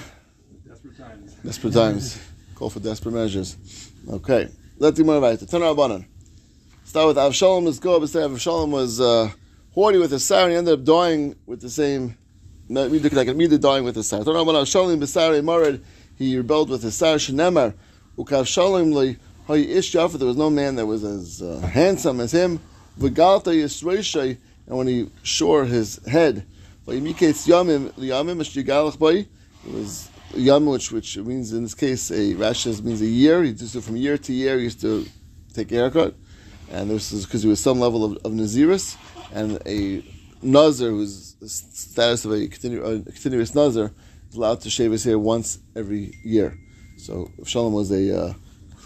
Desperate 0.67 0.97
times. 0.97 1.33
Desperate 1.43 1.73
times. 1.73 2.28
Call 2.59 2.69
for 2.69 2.81
desperate 2.81 3.13
measures. 3.13 3.55
Okay. 4.11 4.49
Let's 4.77 4.97
do 4.97 5.05
more 5.05 5.21
right. 5.21 5.39
Turn 5.49 5.63
our. 5.63 5.73
Start 6.83 7.07
with 7.07 7.15
Avshalom. 7.15 7.63
Let's 7.63 7.79
go. 7.79 8.05
Say 8.05 8.19
Avshalom 8.19 8.71
was 8.71 8.99
uh, 8.99 9.31
haughty 9.73 9.97
with 9.97 10.11
his 10.11 10.25
sire 10.25 10.43
and 10.43 10.51
he 10.51 10.57
ended 10.57 10.73
up 10.73 10.83
dying 10.83 11.37
with 11.45 11.61
the 11.61 11.69
same. 11.69 12.17
Immediately 12.69 13.57
dying 13.59 13.85
with 13.85 13.95
his 13.95 14.09
sire. 14.09 14.25
Turn 14.25 14.35
our. 14.35 14.43
Avshalom 14.43 14.99
b'sarei 14.99 15.41
marid. 15.41 15.81
He 16.17 16.35
rebelled 16.35 16.69
with 16.69 16.83
his 16.83 16.97
sire. 16.97 17.15
Shenemar. 17.15 17.75
Ukavshalom 18.17 18.93
li 18.93 19.15
hay 19.47 19.61
ish 19.61 19.93
There 19.93 20.05
was 20.09 20.35
no 20.35 20.49
man 20.49 20.75
that 20.75 20.85
was 20.85 21.05
as 21.05 21.41
uh, 21.41 21.59
handsome 21.59 22.19
as 22.19 22.33
him. 22.33 22.59
V'galta 22.99 23.53
yisroishay. 23.53 24.37
And 24.67 24.77
when 24.77 24.87
he 24.87 25.09
shore 25.23 25.63
his 25.63 26.05
head, 26.07 26.45
It 29.65 29.73
was 29.73 30.08
yam, 30.35 30.65
which 30.65 30.91
which 30.91 31.17
means 31.17 31.53
in 31.53 31.63
this 31.63 31.73
case 31.73 32.11
a 32.11 32.33
rashes 32.35 32.81
means 32.81 33.01
a 33.01 33.05
year. 33.05 33.43
He 33.43 33.51
used 33.51 33.73
to 33.73 33.81
from 33.81 33.97
year 33.97 34.17
to 34.17 34.33
year. 34.33 34.57
He 34.57 34.63
used 34.63 34.81
to 34.81 35.05
take 35.53 35.71
a 35.71 35.75
haircut, 35.75 36.15
and 36.71 36.89
this 36.89 37.11
is 37.11 37.25
because 37.25 37.43
he 37.43 37.49
was 37.49 37.59
some 37.59 37.79
level 37.79 38.03
of, 38.05 38.17
of 38.25 38.31
naziris 38.31 38.97
and 39.33 39.59
a 39.65 40.03
nazir 40.41 40.89
whose 40.89 41.35
status 41.45 42.25
of 42.25 42.31
a, 42.31 42.47
continu, 42.47 43.07
a 43.07 43.11
continuous 43.11 43.53
nazir 43.53 43.91
is 44.29 44.35
allowed 44.35 44.61
to 44.61 44.69
shave 44.69 44.91
his 44.91 45.03
hair 45.03 45.19
once 45.19 45.59
every 45.75 46.13
year. 46.23 46.57
So 46.97 47.29
Shalom 47.45 47.73
was 47.73 47.91
a 47.91 48.25
uh, 48.25 48.33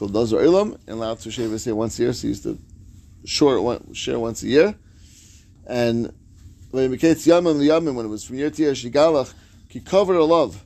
nazir 0.02 0.40
ilam 0.40 0.78
and 0.88 0.98
allowed 0.98 1.20
to 1.20 1.32
shave 1.32 1.52
his 1.52 1.66
hair 1.66 1.76
once 1.76 2.00
a 2.00 2.04
year. 2.04 2.14
So 2.14 2.24
he 2.24 2.28
used 2.30 2.44
to 2.44 2.58
short 3.26 3.62
one, 3.62 3.94
share 3.94 4.20
once 4.20 4.44
a 4.44 4.48
year, 4.48 4.76
and 5.68 6.14
when 6.72 6.86
it 6.86 6.90
became 6.90 7.16
yamim 7.16 7.60
liyamim 7.60 7.96
when 7.96 8.06
it 8.06 8.10
was 8.10 8.24
from 8.24 8.38
year 8.38 8.50
to 8.50 8.62
year 8.62 8.74
shigalach 8.74 9.34
he 9.74 9.80
covered 9.80 10.18
a 10.18 10.24
love. 10.24 10.64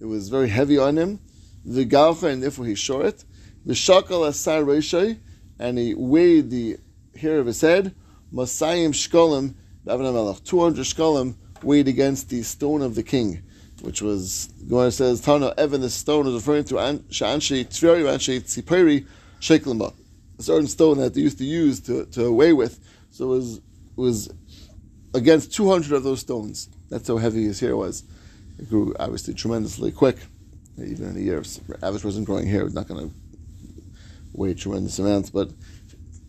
It 0.00 0.06
was 0.06 0.28
very 0.28 0.48
heavy 0.48 0.78
on 0.78 0.96
him. 0.96 1.20
The 1.64 1.84
galcha 1.84 2.30
and 2.32 2.42
therefore 2.42 2.64
he 2.66 2.74
shore 2.74 3.04
it. 3.04 3.24
The 3.66 3.74
shakal 3.74 4.26
asar 4.26 4.62
reishay 4.62 5.18
and 5.58 5.78
he 5.78 5.94
weighed 5.94 6.50
the 6.50 6.78
hair 7.16 7.38
of 7.38 7.46
his 7.46 7.60
head. 7.60 7.94
Masayim 8.32 8.90
shkolim, 8.90 9.54
200 10.44 10.84
shkolim 10.84 11.36
weighed 11.62 11.88
against 11.88 12.30
the 12.30 12.42
stone 12.42 12.80
of 12.80 12.94
the 12.94 13.02
king, 13.02 13.42
which 13.82 14.00
was, 14.00 14.48
Gemara 14.66 14.90
says, 14.90 15.20
Tana, 15.20 15.52
Evan, 15.58 15.82
the 15.82 15.90
stone 15.90 16.26
is 16.26 16.34
referring 16.34 16.64
to 16.64 16.74
Shanshi 16.74 17.66
Tveri, 17.66 18.04
Anshi 18.04 18.40
Tziperi, 18.40 19.06
Sheklima. 19.40 19.92
A 20.38 20.42
certain 20.42 20.68
stone 20.68 20.98
that 20.98 21.12
they 21.12 21.20
used 21.20 21.38
to 21.38 21.44
use 21.44 21.80
to, 21.80 22.06
to 22.06 22.32
weigh 22.32 22.54
with. 22.54 22.80
So 23.10 23.24
it 23.24 23.36
was, 23.36 23.60
was 23.96 24.30
against 25.12 25.52
200 25.54 25.92
of 25.92 26.02
those 26.04 26.20
stones. 26.20 26.70
That's 26.88 27.08
how 27.08 27.18
heavy 27.18 27.44
his 27.44 27.60
hair 27.60 27.76
was. 27.76 28.04
It 28.60 28.68
grew 28.68 28.94
obviously 29.00 29.32
tremendously 29.32 29.90
quick. 29.90 30.18
Even 30.76 31.10
in 31.10 31.16
a 31.16 31.20
year, 31.20 31.42
average 31.82 32.04
wasn't 32.04 32.26
growing 32.26 32.46
hair, 32.46 32.64
was 32.64 32.74
not 32.74 32.88
going 32.88 33.08
to 33.08 33.14
weigh 34.32 34.52
tremendous 34.54 34.98
amounts, 34.98 35.30
but 35.30 35.50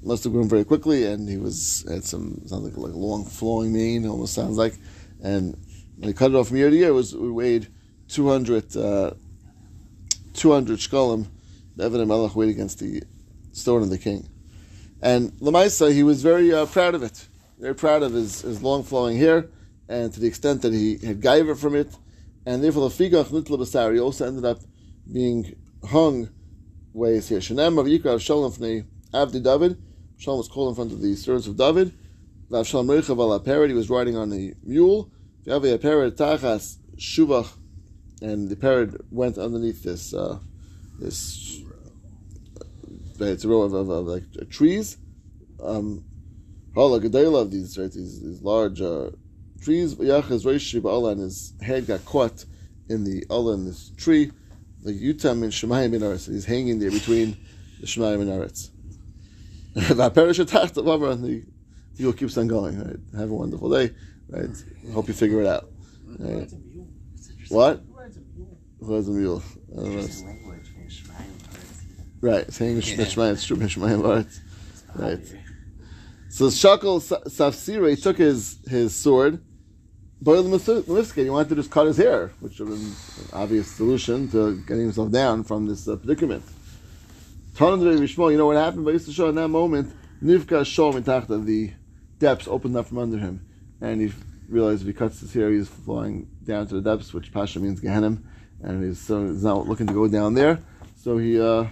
must 0.02 0.24
have 0.24 0.32
grown 0.32 0.48
very 0.48 0.64
quickly, 0.64 1.06
and 1.06 1.28
he 1.28 1.38
was 1.38 1.86
had 1.90 2.04
some 2.06 2.42
sounds 2.48 2.64
like 2.64 2.78
like 2.78 2.94
long 2.94 3.26
flowing 3.26 3.74
mane, 3.74 4.08
almost 4.08 4.34
sounds 4.34 4.58
like, 4.58 4.76
and 5.22 5.58
when 5.98 6.08
he 6.08 6.14
cut 6.14 6.32
it 6.32 6.36
off 6.36 6.48
from 6.48 6.58
year 6.58 6.70
to 6.70 6.76
year, 6.76 6.90
it 6.90 6.94
was 6.94 7.14
it 7.14 7.20
weighed 7.20 7.68
200, 8.08 8.76
uh, 8.78 9.12
200 10.34 10.80
shkalim. 10.80 11.28
David 11.78 12.08
Melech 12.08 12.36
weighed 12.36 12.50
against 12.50 12.80
the 12.80 13.04
stone 13.52 13.82
of 13.82 13.90
the 13.90 13.98
king, 13.98 14.28
and 15.02 15.32
Lamaisa 15.34 15.94
he 15.94 16.04
was 16.04 16.24
very 16.24 16.54
uh, 16.54 16.66
proud 16.66 16.96
of 16.96 17.04
it, 17.04 17.28
very 17.60 17.76
proud 17.76 18.04
of 18.04 18.14
his, 18.14 18.42
his 18.42 18.64
long 18.64 18.84
flowing 18.84 19.18
hair, 19.18 19.48
and 19.90 20.14
to 20.14 20.20
the 20.20 20.28
extent 20.28 20.62
that 20.62 20.74
he 20.74 20.98
had 20.98 21.22
gaiva 21.22 21.58
from 21.58 21.76
it, 21.76 21.94
and 22.46 22.64
therefore 22.64 22.90
the 22.90 22.96
figach 22.96 23.26
nitla 23.26 23.58
basari 23.58 24.02
also 24.02 24.28
ended 24.28 24.46
up 24.46 24.60
being 25.12 25.56
hung 25.84 26.30
ways 26.94 27.30
here. 27.30 27.40
Shanem 27.40 27.80
of 27.80 27.86
Yikra 27.86 28.20
Shalom 28.20 28.52
Fnei 28.52 28.86
Avdi 29.14 29.44
David. 29.44 29.82
Shalom 30.18 30.38
was 30.38 30.48
called 30.48 30.70
in 30.70 30.76
front 30.76 30.92
of 30.92 31.02
the 31.02 31.16
servants 31.16 31.48
of 31.48 31.58
David. 31.58 31.94
Vav 32.50 32.66
Shalom 32.66 32.88
Reichav 32.88 33.20
al 33.20 33.40
Aperet. 33.40 33.70
He 33.70 33.74
was 33.74 33.90
riding 33.90 34.18
on 34.18 34.32
a 34.34 34.54
mule. 34.64 35.12
Vav 35.46 35.62
Aperet 35.78 36.12
Tachas 36.12 36.78
Shuvach, 36.98 37.50
and 38.22 38.50
the 38.50 38.56
parrot 38.56 38.96
went 39.12 39.38
underneath 39.38 39.84
this 39.84 40.14
uh, 40.14 40.40
this. 41.00 41.62
Uh, 43.20 43.26
it's 43.26 43.44
a 43.44 43.48
row 43.48 43.62
of, 43.62 43.74
of, 43.74 43.90
of 43.90 44.06
like 44.08 44.24
trees. 44.50 44.98
Um, 45.64 46.04
Hala 46.74 46.98
of 46.98 47.52
these 47.52 47.78
right 47.78 47.92
these, 47.92 48.22
these 48.22 48.42
large 48.42 48.82
uh, 48.82 49.12
trees. 49.62 49.96
Yachas 49.96 50.46
Reishi 50.46 50.82
Ba'ala 50.82 51.14
and 51.14 51.22
his 51.22 51.54
head 51.62 51.88
got 51.88 52.04
caught 52.06 52.46
in 52.90 53.04
the 53.04 53.26
Allah 53.30 53.54
in 53.54 53.66
this 53.66 53.92
tree 53.98 54.32
the 54.84 54.92
Yutam 54.92 55.44
and 55.44 55.52
Shemayim 55.52 55.94
in 55.94 56.02
Aretz. 56.02 56.28
He's 56.28 56.46
hanging 56.46 56.80
there 56.80 56.92
between 56.92 57.38
the 57.80 57.86
Shemayim 57.86 58.22
and 58.22 58.30
Aretz. 58.30 58.70
and 59.76 59.86
the 61.24 61.46
deal 61.98 62.14
keeps 62.14 62.38
on 62.38 62.48
going. 62.48 62.80
Right? 62.80 63.20
Have 63.20 63.30
a 63.30 63.34
wonderful 63.34 63.70
day. 63.70 63.94
Right? 64.30 64.50
Hope 64.94 65.08
you 65.08 65.14
figure 65.14 65.42
it 65.42 65.48
out. 65.48 65.70
Right? 66.18 66.52
What? 67.50 67.84
Who 68.80 68.94
has 68.96 69.08
a 69.08 69.12
mule? 69.12 69.44
I 69.72 69.76
don't 69.76 69.96
know. 69.96 70.08
Right, 72.22 72.42
it's 72.42 72.58
hanging 72.58 72.82
Shemayim. 72.82 73.34
It's 73.34 73.46
true. 73.46 73.58
Aretz. 73.58 74.40
Right. 74.96 75.20
So 76.30 76.46
Shakal 76.46 77.02
Safsira, 77.30 77.90
he 77.90 77.96
took 77.96 78.18
his, 78.18 78.58
his 78.68 78.96
sword 78.96 79.44
Boil 80.22 80.44
the 80.44 81.14
he 81.16 81.30
wanted 81.32 81.50
to 81.50 81.56
just 81.56 81.72
cut 81.72 81.88
his 81.88 81.98
hair, 81.98 82.32
which 82.42 82.60
would 82.60 82.70
have 82.70 82.78
been 82.78 82.88
an 82.88 83.30
obvious 83.34 83.68
solution 83.72 84.30
to 84.30 84.56
getting 84.68 84.84
himself 84.84 85.12
down 85.12 85.44
from 85.44 85.66
this 85.66 85.88
uh, 85.88 85.96
predicament. 85.96 86.44
You 87.60 88.38
know 88.38 88.46
what 88.46 88.56
happened? 88.56 88.86
But 88.86 88.94
used 88.94 89.08
to 89.08 89.14
show 89.14 89.30
in 89.30 89.36
that 89.36 89.48
moment, 89.48 89.92
Nivka 90.24 90.62
Shom 90.62 90.96
in 90.96 91.46
the 91.46 91.72
depths 92.20 92.48
opened 92.48 92.78
up 92.78 92.86
from 92.86 93.00
under 93.00 93.18
him, 93.18 93.44
and 93.82 94.00
he 94.00 94.14
realized 94.48 94.82
if 94.82 94.88
he 94.88 94.94
cuts 94.94 95.22
his 95.22 95.34
hair, 95.34 95.52
he's 95.52 95.68
falling 95.68 96.28
down 96.44 96.68
to 96.68 96.80
the 96.80 96.82
depths, 96.82 97.14
which 97.16 97.34
Pasha 97.34 97.60
means 97.60 97.82
Gehenim, 97.82 98.22
and 98.62 98.84
he's, 98.84 99.00
so 99.00 99.26
he's 99.26 99.44
not 99.44 99.68
looking 99.68 99.88
to 99.88 99.94
go 99.94 100.08
down 100.08 100.36
there. 100.36 100.62
So 100.98 101.18
he 101.18 101.42
uh, 101.42 101.66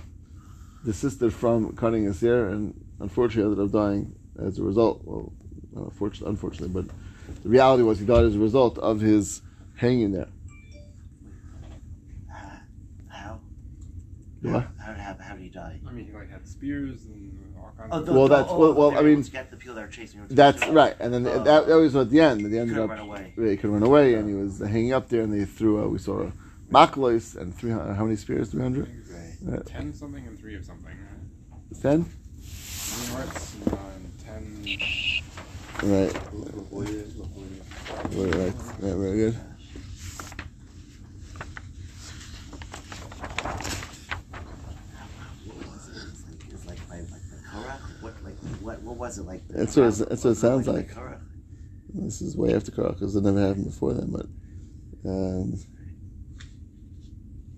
desisted 0.84 1.34
from 1.34 1.76
cutting 1.76 2.06
his 2.06 2.20
hair, 2.20 2.50
and 2.50 2.74
unfortunately 3.00 3.52
ended 3.52 3.66
up 3.68 3.72
dying 3.72 4.16
as 4.44 4.58
a 4.58 4.64
result. 4.64 5.02
Well, 5.04 5.32
unfortunately, 5.76 6.70
but 6.70 6.86
the 7.44 7.50
reality 7.50 7.84
was 7.84 8.00
he 8.00 8.06
died 8.06 8.26
as 8.26 8.36
a 8.36 8.40
result 8.40 8.78
of 8.78 9.02
his 9.02 9.42
hanging 9.76 10.12
there. 10.12 10.28
how? 13.08 13.40
What? 14.42 14.68
How, 14.80 14.94
how, 14.94 15.16
how, 15.20 15.36
did 15.36 15.44
he 15.44 15.50
die? 15.50 15.80
I 15.88 15.92
mean, 15.92 16.06
he 16.06 16.12
like 16.12 16.32
had 16.32 16.48
spears 16.48 17.06
and 17.06 17.56
all 17.58 17.72
kinds 17.78 17.90
oh, 17.92 18.00
of. 18.00 18.06
The, 18.06 18.14
well, 18.14 18.28
the, 18.28 18.36
that's 18.36 18.50
oh, 18.52 18.60
well. 18.60 18.74
well 18.74 18.98
I 18.98 19.02
mean, 19.02 19.22
get 19.22 19.52
the 19.52 19.58
people 19.58 19.76
that 19.76 19.84
are 19.84 19.88
chasing 19.88 20.20
him. 20.20 20.28
That's 20.30 20.66
right, 20.68 20.96
and 21.00 21.14
then 21.14 21.28
oh. 21.28 21.44
that, 21.44 21.68
that 21.68 21.76
was 21.76 21.96
at 21.96 22.10
the 22.10 22.20
end. 22.20 22.46
At 22.46 22.52
the 22.52 22.60
end, 22.60 22.72
he 22.72 22.80
up, 22.80 22.90
run 22.90 23.00
away. 23.00 23.34
Yeah, 23.38 23.50
he 23.50 23.58
could 23.58 23.70
run 23.70 23.84
away, 23.84 24.16
and 24.16 24.28
he 24.30 24.36
was 24.36 24.60
hanging 24.60 24.94
up 24.94 25.10
there, 25.10 25.22
and 25.22 25.34
they 25.34 25.46
threw. 25.46 25.84
Uh, 25.84 25.88
we 25.88 25.98
saw 25.98 26.24
a 26.24 26.34
maklos 26.72 27.36
and 27.36 27.56
three 27.56 27.72
hundred. 27.72 27.96
How 27.96 28.04
many 28.04 28.16
spears? 28.16 28.52
Three 28.52 28.62
hundred. 28.62 28.90
Right. 29.42 29.66
Ten 29.66 29.94
something 29.94 30.26
and 30.28 30.38
three 30.38 30.56
of 30.56 30.66
something. 30.66 30.86
Right? 30.86 31.82
Ten. 31.82 32.06
Three 32.42 33.16
hearts 33.16 33.56
and 33.66 34.20
ten. 34.26 35.19
Right. 35.82 36.14
Right, 38.12 38.36
right, 38.36 38.54
right, 38.80 38.96
very 38.96 39.18
good. 39.18 39.40
What, 48.62 48.82
what 48.82 48.98
was 48.98 49.18
it 49.20 49.24
like? 49.24 49.42
That's 49.48 49.76
what, 49.78 49.96
that's 50.10 50.24
what 50.24 50.32
it 50.32 50.36
sounds 50.36 50.68
like. 50.68 50.90
This 51.94 52.22
is 52.22 52.36
way 52.36 52.54
after 52.54 52.72
Korach 52.72 52.96
because 53.00 53.16
it 53.16 53.24
never 53.24 53.40
happened 53.40 53.66
before 53.66 53.94
then. 53.94 54.12
But 54.12 54.26
um, 55.10 55.52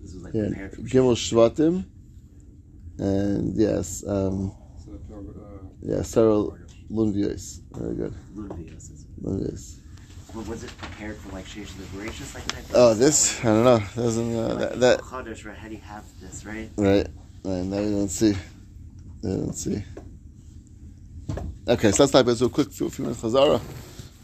this 0.00 0.14
was 0.14 0.22
like 0.22 0.34
yeah, 0.34 0.68
Gimel 0.78 1.16
Shvatim, 1.16 1.86
and 2.98 3.56
yes, 3.56 4.04
um, 4.06 4.54
yeah, 5.82 6.02
Sarah 6.02 6.44
Lunvios. 6.92 7.60
Very 7.72 7.94
good. 7.94 8.14
Lunvios. 8.36 9.04
Lunvios. 9.22 9.78
Was 10.34 10.64
it 10.64 10.76
prepared 10.78 11.16
for 11.18 11.32
like 11.32 11.44
Sheish 11.44 11.78
Liberations 11.78 12.34
like 12.34 12.44
that? 12.44 12.64
Oh, 12.74 12.94
this 12.94 13.38
I 13.40 13.48
don't 13.48 13.64
know. 13.64 13.82
Doesn't 13.94 14.34
uh, 14.34 14.48
like 14.48 14.58
that 14.58 14.80
that 14.80 15.00
Chodesh, 15.00 15.44
right? 15.44 15.56
How 15.56 15.68
do 15.68 15.74
you 15.74 15.80
have 15.80 16.04
this, 16.20 16.44
right? 16.46 16.70
Right. 16.76 17.06
And 17.44 17.70
now 17.70 17.80
you 17.80 17.90
don't 17.90 18.08
see. 18.08 18.34
You 19.22 19.36
don't 19.36 19.52
see. 19.52 19.82
Okay, 21.68 21.92
so 21.92 22.02
let's 22.02 22.12
type 22.12 22.26
it. 22.26 22.36
So 22.36 22.48
quick, 22.48 22.72
few, 22.72 22.88
few 22.88 23.04
minutes 23.04 23.22
Chazara, 23.22 23.60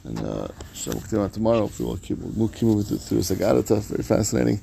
and 0.04 0.18
uh, 0.18 0.48
so 0.72 0.92
we'll 1.12 1.28
tomorrow. 1.28 1.70
We'll 1.78 1.98
keep 1.98 2.18
we'll 2.18 2.48
keep 2.48 2.62
moving 2.62 2.84
through, 2.84 2.98
through 2.98 3.18
Sagadata. 3.18 3.80
Very 3.82 4.02
fascinating. 4.02 4.60